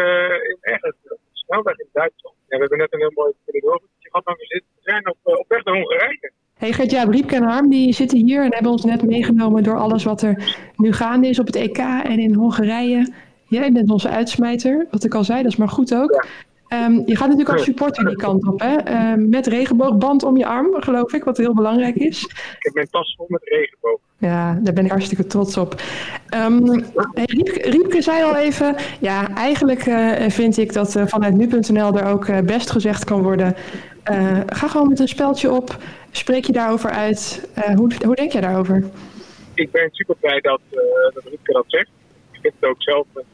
in 0.48 0.56
ergens 0.60 0.96
snelweg 1.32 1.78
in 1.78 1.88
Duitsland. 1.92 2.36
En 2.48 2.58
we 2.58 2.60
hebben 2.60 2.78
net 2.78 2.92
een 2.92 2.98
heel 2.98 3.12
mooi 3.14 3.32
corridor 3.44 3.80
gehad, 3.98 4.24
maar 4.24 4.34
we 4.34 4.46
zitten 4.46 4.70
we 4.74 4.80
zijn 4.82 5.08
op, 5.08 5.16
op 5.22 5.44
weg 5.48 5.64
naar 5.64 5.74
Hongarije. 5.74 6.32
Hey 6.54 6.72
Gert-Jaap, 6.72 7.08
Riepke 7.08 7.34
en 7.34 7.42
Harm 7.42 7.70
die 7.70 7.92
zitten 7.92 8.18
hier 8.18 8.44
en 8.44 8.52
hebben 8.52 8.72
ons 8.72 8.84
net 8.84 9.02
meegenomen 9.02 9.62
door 9.62 9.76
alles 9.76 10.04
wat 10.04 10.22
er 10.22 10.56
nu 10.76 10.92
gaande 10.92 11.28
is 11.28 11.38
op 11.38 11.46
het 11.46 11.56
EK 11.56 11.78
en 11.78 12.18
in 12.18 12.34
Hongarije. 12.34 13.12
Jij 13.48 13.72
bent 13.72 13.90
onze 13.90 14.08
uitsmijter, 14.08 14.86
wat 14.90 15.04
ik 15.04 15.14
al 15.14 15.24
zei, 15.24 15.42
dat 15.42 15.52
is 15.52 15.58
maar 15.58 15.68
goed 15.68 15.94
ook. 15.94 16.12
Ja. 16.12 16.24
Um, 16.72 17.02
je 17.06 17.16
gaat 17.16 17.28
natuurlijk 17.28 17.56
als 17.56 17.64
supporter 17.64 18.04
die 18.04 18.16
kant 18.16 18.46
op, 18.46 18.60
hè? 18.60 19.10
Um, 19.12 19.28
met 19.28 19.46
regenboogband 19.46 20.22
om 20.22 20.36
je 20.36 20.46
arm, 20.46 20.82
geloof 20.82 21.12
ik, 21.12 21.24
wat 21.24 21.36
heel 21.36 21.54
belangrijk 21.54 21.96
is. 21.96 22.22
Ik 22.24 22.56
heb 22.58 22.74
mijn 22.74 22.88
tas 22.90 23.14
vol 23.16 23.26
met 23.28 23.42
regenboog. 23.44 23.98
Ja, 24.18 24.58
daar 24.62 24.72
ben 24.74 24.84
ik 24.84 24.90
hartstikke 24.90 25.26
trots 25.26 25.56
op. 25.56 25.82
Um, 26.34 26.84
Riepke, 27.14 27.70
Riepke, 27.70 28.02
zei 28.02 28.22
al 28.22 28.36
even, 28.36 28.76
ja, 29.00 29.34
eigenlijk 29.34 29.86
uh, 29.86 30.28
vind 30.28 30.56
ik 30.56 30.72
dat 30.72 30.96
uh, 30.96 31.06
vanuit 31.06 31.34
nu.nl 31.34 31.96
er 31.96 32.06
ook 32.06 32.26
uh, 32.26 32.38
best 32.38 32.70
gezegd 32.70 33.04
kan 33.04 33.22
worden. 33.22 33.54
ga 34.46 34.68
gewoon 34.68 34.88
met 34.88 34.98
een 34.98 35.08
speldje 35.08 35.50
op, 35.50 35.76
spreek 36.10 36.44
je 36.44 36.52
daarover 36.52 36.90
uit. 36.90 37.48
hoe, 37.74 37.90
hoe 38.04 38.14
denk 38.14 38.32
jij 38.32 38.40
daarover? 38.40 38.84
Ik 39.54 39.70
ben 39.70 39.88
super 39.92 40.16
blij 40.20 40.40
dat, 40.40 40.60
dat 41.14 41.24
Riepke 41.24 41.52
dat 41.52 41.64
zegt. 41.66 41.88
Ik 42.32 42.38
vind 42.40 42.54
het 42.60 42.70
ook 42.70 42.82
zelf 42.82 43.06
een 43.14 43.24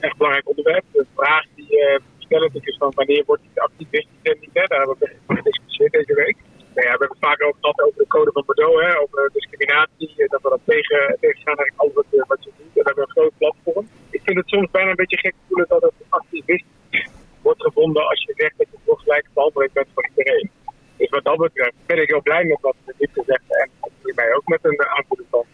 echt 0.00 0.16
belangrijk 0.16 0.48
onderwerp. 0.48 0.84
De 0.92 1.06
vraag 1.14 1.44
uh, 1.70 1.98
stellen 2.18 2.50
is 2.52 2.76
van 2.76 2.92
wanneer 2.94 3.22
wordt 3.26 3.42
die 3.42 3.62
activist 3.62 4.08
identiteit? 4.20 4.68
Daar 4.68 4.78
hebben 4.78 4.96
we 4.98 5.34
gediscussieerd 5.34 5.92
deze 5.92 6.14
week. 6.14 6.36
Nou 6.74 6.86
ja, 6.86 6.92
we 6.92 6.98
hebben 6.98 7.08
het 7.08 7.26
vaak 7.28 7.42
over 7.42 7.58
gehad 7.60 7.80
over 7.86 7.98
de 7.98 8.06
code 8.06 8.32
van 8.32 8.44
Bordeaux, 8.46 8.82
hè, 8.86 8.98
over 9.02 9.30
discriminatie. 9.32 10.12
Dat 10.16 10.42
we 10.42 10.48
dat 10.48 10.60
tegen, 10.64 11.16
tegengaan 11.20 11.56
eigenlijk 11.56 11.80
alles 11.82 11.94
wat, 11.94 12.26
wat 12.32 12.44
je 12.44 12.50
doet. 12.56 12.76
En 12.76 12.82
we 12.84 12.88
hebben 12.90 13.04
een 13.04 13.16
groot 13.16 13.36
platform. 13.38 13.86
Ik 14.10 14.22
vind 14.24 14.36
het 14.36 14.48
soms 14.48 14.70
bijna 14.70 14.90
een 14.90 15.02
beetje 15.02 15.18
gek 15.18 15.34
voelen 15.46 15.66
dat 15.68 15.82
het 15.82 15.94
activist 16.08 16.64
wordt 17.42 17.62
gevonden 17.62 18.08
als 18.08 18.22
je 18.24 18.32
zegt 18.36 18.54
dat 18.58 18.66
je 18.70 18.78
voor 18.84 18.98
gelijke 18.98 19.28
behandeling 19.34 19.72
bent 19.72 19.88
voor 19.94 20.08
iedereen. 20.08 20.50
Dus 20.96 21.08
wat 21.08 21.24
dat 21.24 21.36
betreft 21.36 21.74
ben 21.86 22.02
ik 22.02 22.08
heel 22.08 22.22
blij 22.22 22.44
met 22.44 22.58
wat 22.60 22.76
we 22.84 22.94
dit 22.98 23.10
gezegd 23.12 23.42
en 23.48 23.70
mij 24.14 24.34
ook 24.34 24.46
met 24.46 24.58
een 24.62 24.86
aanvoerder 24.96 25.26
van. 25.30 25.44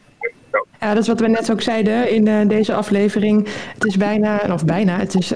Ja, 0.80 0.94
dat 0.94 1.02
is 1.02 1.08
wat 1.08 1.20
we 1.20 1.28
net 1.28 1.50
ook 1.50 1.60
zeiden 1.60 2.10
in 2.10 2.48
deze 2.48 2.74
aflevering. 2.74 3.48
Het 3.74 3.84
is 3.84 3.96
bijna, 3.96 4.52
of 4.52 4.64
bijna, 4.64 4.98
het 4.98 5.14
is 5.14 5.34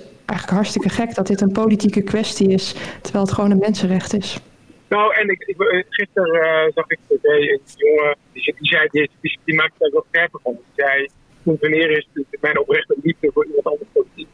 hartstikke 0.51 0.89
gek 0.89 1.15
dat 1.15 1.27
dit 1.27 1.41
een 1.41 1.53
politieke 1.53 2.03
kwestie 2.03 2.49
is, 2.49 2.73
terwijl 3.03 3.25
het 3.25 3.35
gewoon 3.35 3.51
een 3.51 3.59
mensenrecht 3.59 4.13
is. 4.13 4.41
Nou, 4.89 5.15
en 5.15 5.29
ik, 5.29 5.43
ik, 5.47 5.87
gisteren 5.89 6.35
uh, 6.35 6.73
zag 6.75 6.89
ik 6.89 6.99
tv 7.07 7.25
een 7.25 7.61
jongen, 7.75 8.17
die, 8.33 8.55
die, 8.59 8.69
zei, 8.69 8.89
die, 8.91 9.11
die, 9.21 9.39
die 9.45 9.57
daar 9.57 9.71
wel 9.79 10.05
scherper 10.09 10.41
van. 10.43 10.53
Die 10.53 10.85
zei, 10.85 11.09
wanneer 11.43 11.91
is 11.91 12.09
mijn 12.41 12.59
oprechte 12.59 12.97
liefde 13.03 13.31
voor 13.33 13.47
iemand 13.47 13.67
anders 13.67 13.91
politiek? 13.93 14.29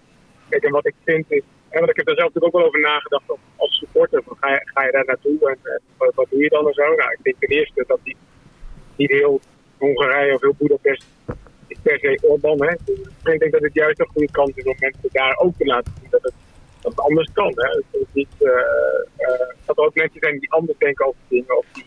Kijk, 0.48 0.62
en 0.62 0.70
wat 0.70 0.86
ik 0.86 0.94
vind 1.04 1.24
is, 1.28 1.42
en 1.68 1.80
wat 1.80 1.90
ik 1.90 1.96
heb 1.96 2.08
er 2.08 2.16
zelf 2.16 2.28
natuurlijk 2.28 2.54
ook 2.54 2.60
wel 2.60 2.68
over 2.68 2.80
nagedacht 2.80 3.24
als 3.56 3.78
supporter, 3.78 4.22
van 4.26 4.36
ga, 4.40 4.50
je, 4.50 4.60
ga 4.64 4.84
je 4.84 4.92
daar 4.92 5.04
naartoe 5.06 5.50
en, 5.50 5.80
wat, 5.96 6.26
doe 6.30 6.42
je 6.42 6.48
dan 6.48 6.66
en 6.66 6.74
zo? 6.74 6.82
Nou, 6.82 7.10
ik 7.12 7.18
denk 7.22 7.36
ten 7.38 7.48
eerste 7.48 7.84
dat 7.86 8.00
die 8.02 8.16
niet 8.96 9.10
heel 9.10 9.40
Hongarije 9.78 10.34
of 10.34 10.40
heel 10.40 10.54
Budapest 10.58 11.02
is 11.02 11.33
per 11.84 11.98
se 11.98 12.18
Orban. 12.22 12.62
Hè. 12.62 12.72
Ik 13.32 13.38
denk 13.40 13.52
dat 13.52 13.62
het 13.62 13.74
juist 13.74 14.00
een 14.00 14.12
goede 14.12 14.30
kans 14.30 14.50
is 14.54 14.64
om 14.64 14.76
mensen 14.78 15.08
daar 15.12 15.36
ook 15.36 15.54
te 15.58 15.64
laten 15.64 15.92
zien 16.00 16.10
dat 16.10 16.22
het, 16.22 16.34
dat 16.80 17.00
anders 17.00 17.30
kan. 17.32 17.52
Hè. 17.54 17.98
Niet, 18.12 18.34
uh, 18.40 18.50
uh, 19.18 19.48
dat 19.64 19.78
er 19.78 19.84
ook 19.84 19.94
mensen 19.94 20.20
zijn 20.20 20.38
die 20.38 20.52
anders 20.52 20.78
denken 20.78 21.06
over 21.06 21.20
dingen 21.28 21.58
of 21.58 21.66
die 21.72 21.86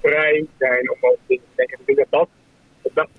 vrij 0.00 0.46
zijn 0.58 0.90
om 0.90 0.96
over 1.00 1.24
dingen 1.26 1.44
te 1.44 1.56
denken. 1.56 1.78
Ik 1.80 1.86
denk 1.86 1.98
dat 1.98 2.10
dat, 2.10 2.28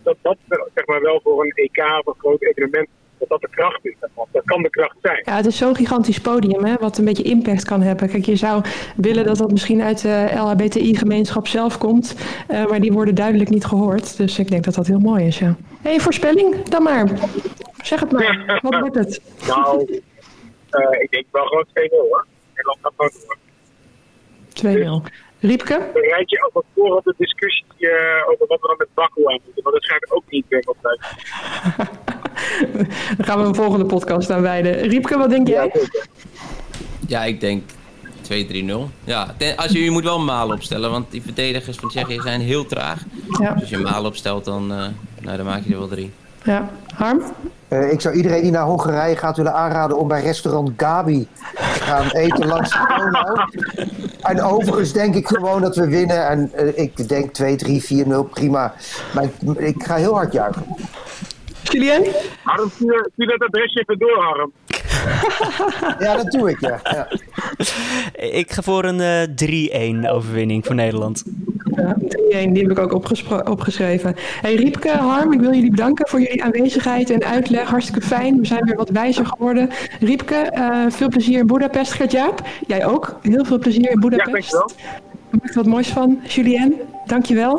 dat, 0.04 0.18
dat, 0.22 0.38
dat 0.48 0.70
zeg 0.74 0.86
maar 0.86 1.02
wel 1.02 1.20
voor 1.24 1.44
een 1.44 1.52
EK 1.52 1.78
of 1.78 2.06
een 2.06 2.20
groot 2.20 2.42
evenement 2.42 2.88
dat 3.20 3.30
dat 3.30 3.42
de 3.42 3.50
kracht 3.50 3.86
is. 3.86 3.96
Dat 4.32 4.44
kan 4.46 4.62
de 4.62 4.70
kracht 4.70 4.96
zijn. 5.02 5.22
Ja, 5.24 5.36
het 5.36 5.46
is 5.46 5.58
zo'n 5.58 5.76
gigantisch 5.76 6.20
podium, 6.20 6.66
hè, 6.66 6.76
wat 6.80 6.98
een 6.98 7.06
beetje 7.06 7.24
impact 7.24 7.66
kan 7.66 7.82
hebben. 7.82 8.10
Kijk, 8.10 8.26
je 8.26 8.36
zou 8.36 8.64
willen 8.96 9.26
dat 9.26 9.38
dat 9.38 9.52
misschien 9.52 9.82
uit 9.82 10.02
de 10.02 10.30
LHBTI-gemeenschap 10.36 11.48
zelf 11.48 11.78
komt, 11.78 12.16
uh, 12.50 12.66
maar 12.66 12.80
die 12.80 12.92
worden 12.92 13.16
duidelijk 13.16 13.50
niet 13.50 13.66
gehoord. 13.66 14.18
Dus 14.18 14.40
ik 14.40 14.50
denk 14.50 14.64
dat 14.64 14.76
dat 14.76 14.88
heel 14.88 15.00
mooi 15.00 15.26
is, 15.26 15.40
ja. 15.40 15.56
Hé, 15.82 15.90
hey, 15.90 16.00
voorspelling, 16.00 16.64
dan 16.64 16.84
maar. 16.84 17.10
Zeg 17.82 18.00
het 18.00 18.12
maar, 18.12 18.60
wat 18.62 18.80
wordt 18.80 18.96
het? 18.96 19.22
Nou, 19.48 20.02
uh, 20.72 21.02
ik 21.02 21.12
denk 21.12 21.26
wel 21.32 21.46
gewoon 21.46 21.66
2-0 21.66 21.72
hoor. 21.90 22.26
Nederland 22.56 22.80
gaat 22.82 22.94
gewoon 22.96 23.12
door. 23.28 25.04
2-0. 25.04 25.12
Riepke? 25.40 25.90
Bereid 25.94 26.30
je 26.30 26.50
ook 26.52 26.64
voor 26.76 26.96
op 26.96 27.04
de 27.04 27.14
discussie 27.18 27.66
uh, 27.78 27.92
over 28.28 28.48
wat 28.48 28.62
we 28.62 28.68
dan 28.68 28.76
met 28.78 28.88
Baku 28.94 29.26
aan 29.26 29.40
moeten, 29.46 29.64
want 29.64 29.76
dat 29.76 29.84
schijnt 29.84 30.12
ook 30.12 30.24
niet 30.30 30.46
meer 30.50 30.64
op 30.66 30.78
tijd. 30.82 31.00
Dan 33.18 33.26
gaan 33.26 33.42
we 33.42 33.48
een 33.48 33.56
volgende 33.56 33.86
podcast 33.86 34.32
aan 34.32 34.42
wijden. 34.42 34.74
Riepke, 34.74 35.18
wat 35.18 35.30
denk 35.30 35.48
jij? 35.48 35.72
Ja, 37.08 37.24
ik 37.24 37.40
denk 37.40 37.64
2-3-0. 38.32 38.34
Ja, 39.04 39.36
als 39.56 39.72
je, 39.72 39.84
je 39.84 39.92
moet 39.92 40.04
wel 40.04 40.20
malen 40.20 40.56
opstellen, 40.56 40.92
want 40.92 41.12
die 41.12 41.22
verdedigers 41.22 41.78
van 41.78 41.90
Tsjechië 41.90 42.20
zijn 42.22 42.42
heel 42.42 42.66
traag. 42.66 43.04
Ja. 43.40 43.52
Dus 43.52 43.62
als 43.62 43.70
je 43.70 43.78
malen 43.78 44.06
opstelt, 44.06 44.46
dan, 44.46 44.72
uh, 44.72 44.78
nou, 45.22 45.38
dan 45.38 45.46
maak 45.46 45.64
je 45.64 45.74
er 45.74 45.80
wel 45.80 45.88
drie. 45.88 46.12
Ja, 46.44 46.70
Harm? 46.96 47.22
Uh, 47.70 47.92
ik 47.92 48.02
zou 48.02 48.16
iedereen 48.16 48.42
die 48.42 48.52
naar 48.52 48.64
Hongarije 48.64 49.16
gaat 49.16 49.38
willen 49.38 49.54
aanraden 49.54 49.98
om 49.98 50.08
bij 50.08 50.22
restaurant 50.22 50.72
Gabi 50.78 51.28
te 51.56 51.82
gaan 51.82 52.10
eten 52.10 52.48
langs 52.48 52.70
de 52.72 52.86
Donau. 52.98 53.50
En 54.22 54.42
overigens 54.42 54.94
denk 54.94 55.16
ik 55.16 55.28
gewoon 55.28 55.62
dat 55.62 55.76
we 55.76 55.88
winnen. 55.88 56.28
En 56.28 56.52
uh, 56.60 56.78
ik 56.78 57.10
denk 57.10 57.34
2, 57.34 57.56
3, 57.56 57.84
4, 57.84 58.08
0, 58.08 58.24
prima. 58.24 58.74
Maar 59.14 59.24
ik, 59.24 59.58
ik 59.58 59.84
ga 59.84 59.96
heel 59.96 60.14
hard 60.14 60.34
juichen. 60.34 60.66
Julien? 61.64 62.06
Harm, 62.48 62.70
stuur, 62.70 63.12
dat 63.16 63.42
adresje 63.42 63.80
even 63.80 63.98
door, 63.98 64.24
Harm. 64.24 64.52
ja, 66.06 66.16
dat 66.16 66.32
doe 66.32 66.50
ik, 66.50 66.60
ja. 66.60 66.80
ja. 66.84 67.08
Ik 68.14 68.52
ga 68.52 68.62
voor 68.62 68.84
een 68.84 70.06
3-1 70.06 70.10
overwinning 70.10 70.66
voor 70.66 70.76
Nederland. 70.76 71.24
Ja, 71.76 71.96
3-1, 72.00 72.00
die 72.30 72.68
heb 72.68 72.72
ik 72.72 72.80
ook 72.80 72.94
opgeschreven. 73.50 74.16
Hey 74.42 74.56
Riepke, 74.56 74.90
Harm, 74.90 75.34
ik 75.34 75.40
wil 75.40 75.54
jullie 75.54 75.70
bedanken 75.70 76.08
voor 76.08 76.22
jullie 76.22 76.44
aanwezigheid 76.44 77.10
en 77.10 77.24
uitleg. 77.24 77.70
Hartstikke 77.70 78.02
fijn, 78.02 78.40
we 78.40 78.46
zijn 78.46 78.66
weer 78.66 78.76
wat 78.76 78.90
wijzer 78.90 79.26
geworden. 79.26 79.70
Riepke, 80.00 80.54
uh, 80.54 80.86
veel 80.90 81.10
plezier 81.10 81.40
in 81.40 81.48
Boedapest. 81.48 81.92
Gert-Jaap, 81.92 82.42
jij 82.68 82.86
ook. 82.86 83.20
Heel 83.22 83.46
veel 83.46 83.60
plezier 83.60 83.90
in 83.90 84.00
Boedapest. 84.00 84.52
Ja, 84.52 84.58
dankjewel. 84.58 84.72
Maak 85.30 85.50
er 85.50 85.56
wat 85.56 85.66
moois 85.66 85.88
van. 85.88 86.20
Julien, 86.28 86.76
dankjewel. 87.08 87.58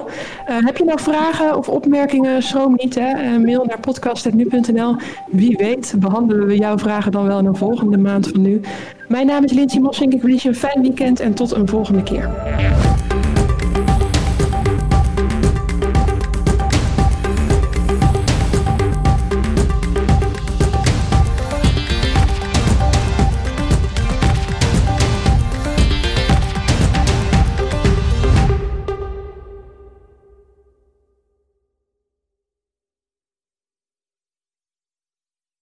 Uh, 0.49 0.57
heb 0.65 0.77
je 0.77 0.85
nou 0.85 1.01
vragen 1.01 1.57
of 1.57 1.69
opmerkingen? 1.69 2.43
Schroom 2.43 2.75
niet, 2.77 2.95
hè? 2.95 3.11
Uh, 3.11 3.45
mail 3.45 3.65
naar 3.65 3.81
podcast.nu.nl. 3.81 4.97
Wie 5.27 5.57
weet 5.57 5.95
behandelen 5.99 6.47
we 6.47 6.57
jouw 6.57 6.79
vragen 6.79 7.13
dan 7.13 7.27
wel 7.27 7.39
in 7.39 7.47
een 7.47 7.57
volgende 7.57 7.99
maand 7.99 8.29
van 8.29 8.43
nu. 8.43 8.61
Mijn 9.09 9.27
naam 9.27 9.45
is 9.45 9.53
Lindsay 9.53 9.81
Mossink. 9.81 10.13
Ik 10.13 10.23
wens 10.23 10.43
je 10.43 10.49
een 10.49 10.55
fijn 10.55 10.83
weekend 10.83 11.21
en 11.21 11.35
tot 11.35 11.53
een 11.53 11.69
volgende 11.69 12.03
keer. 12.03 12.31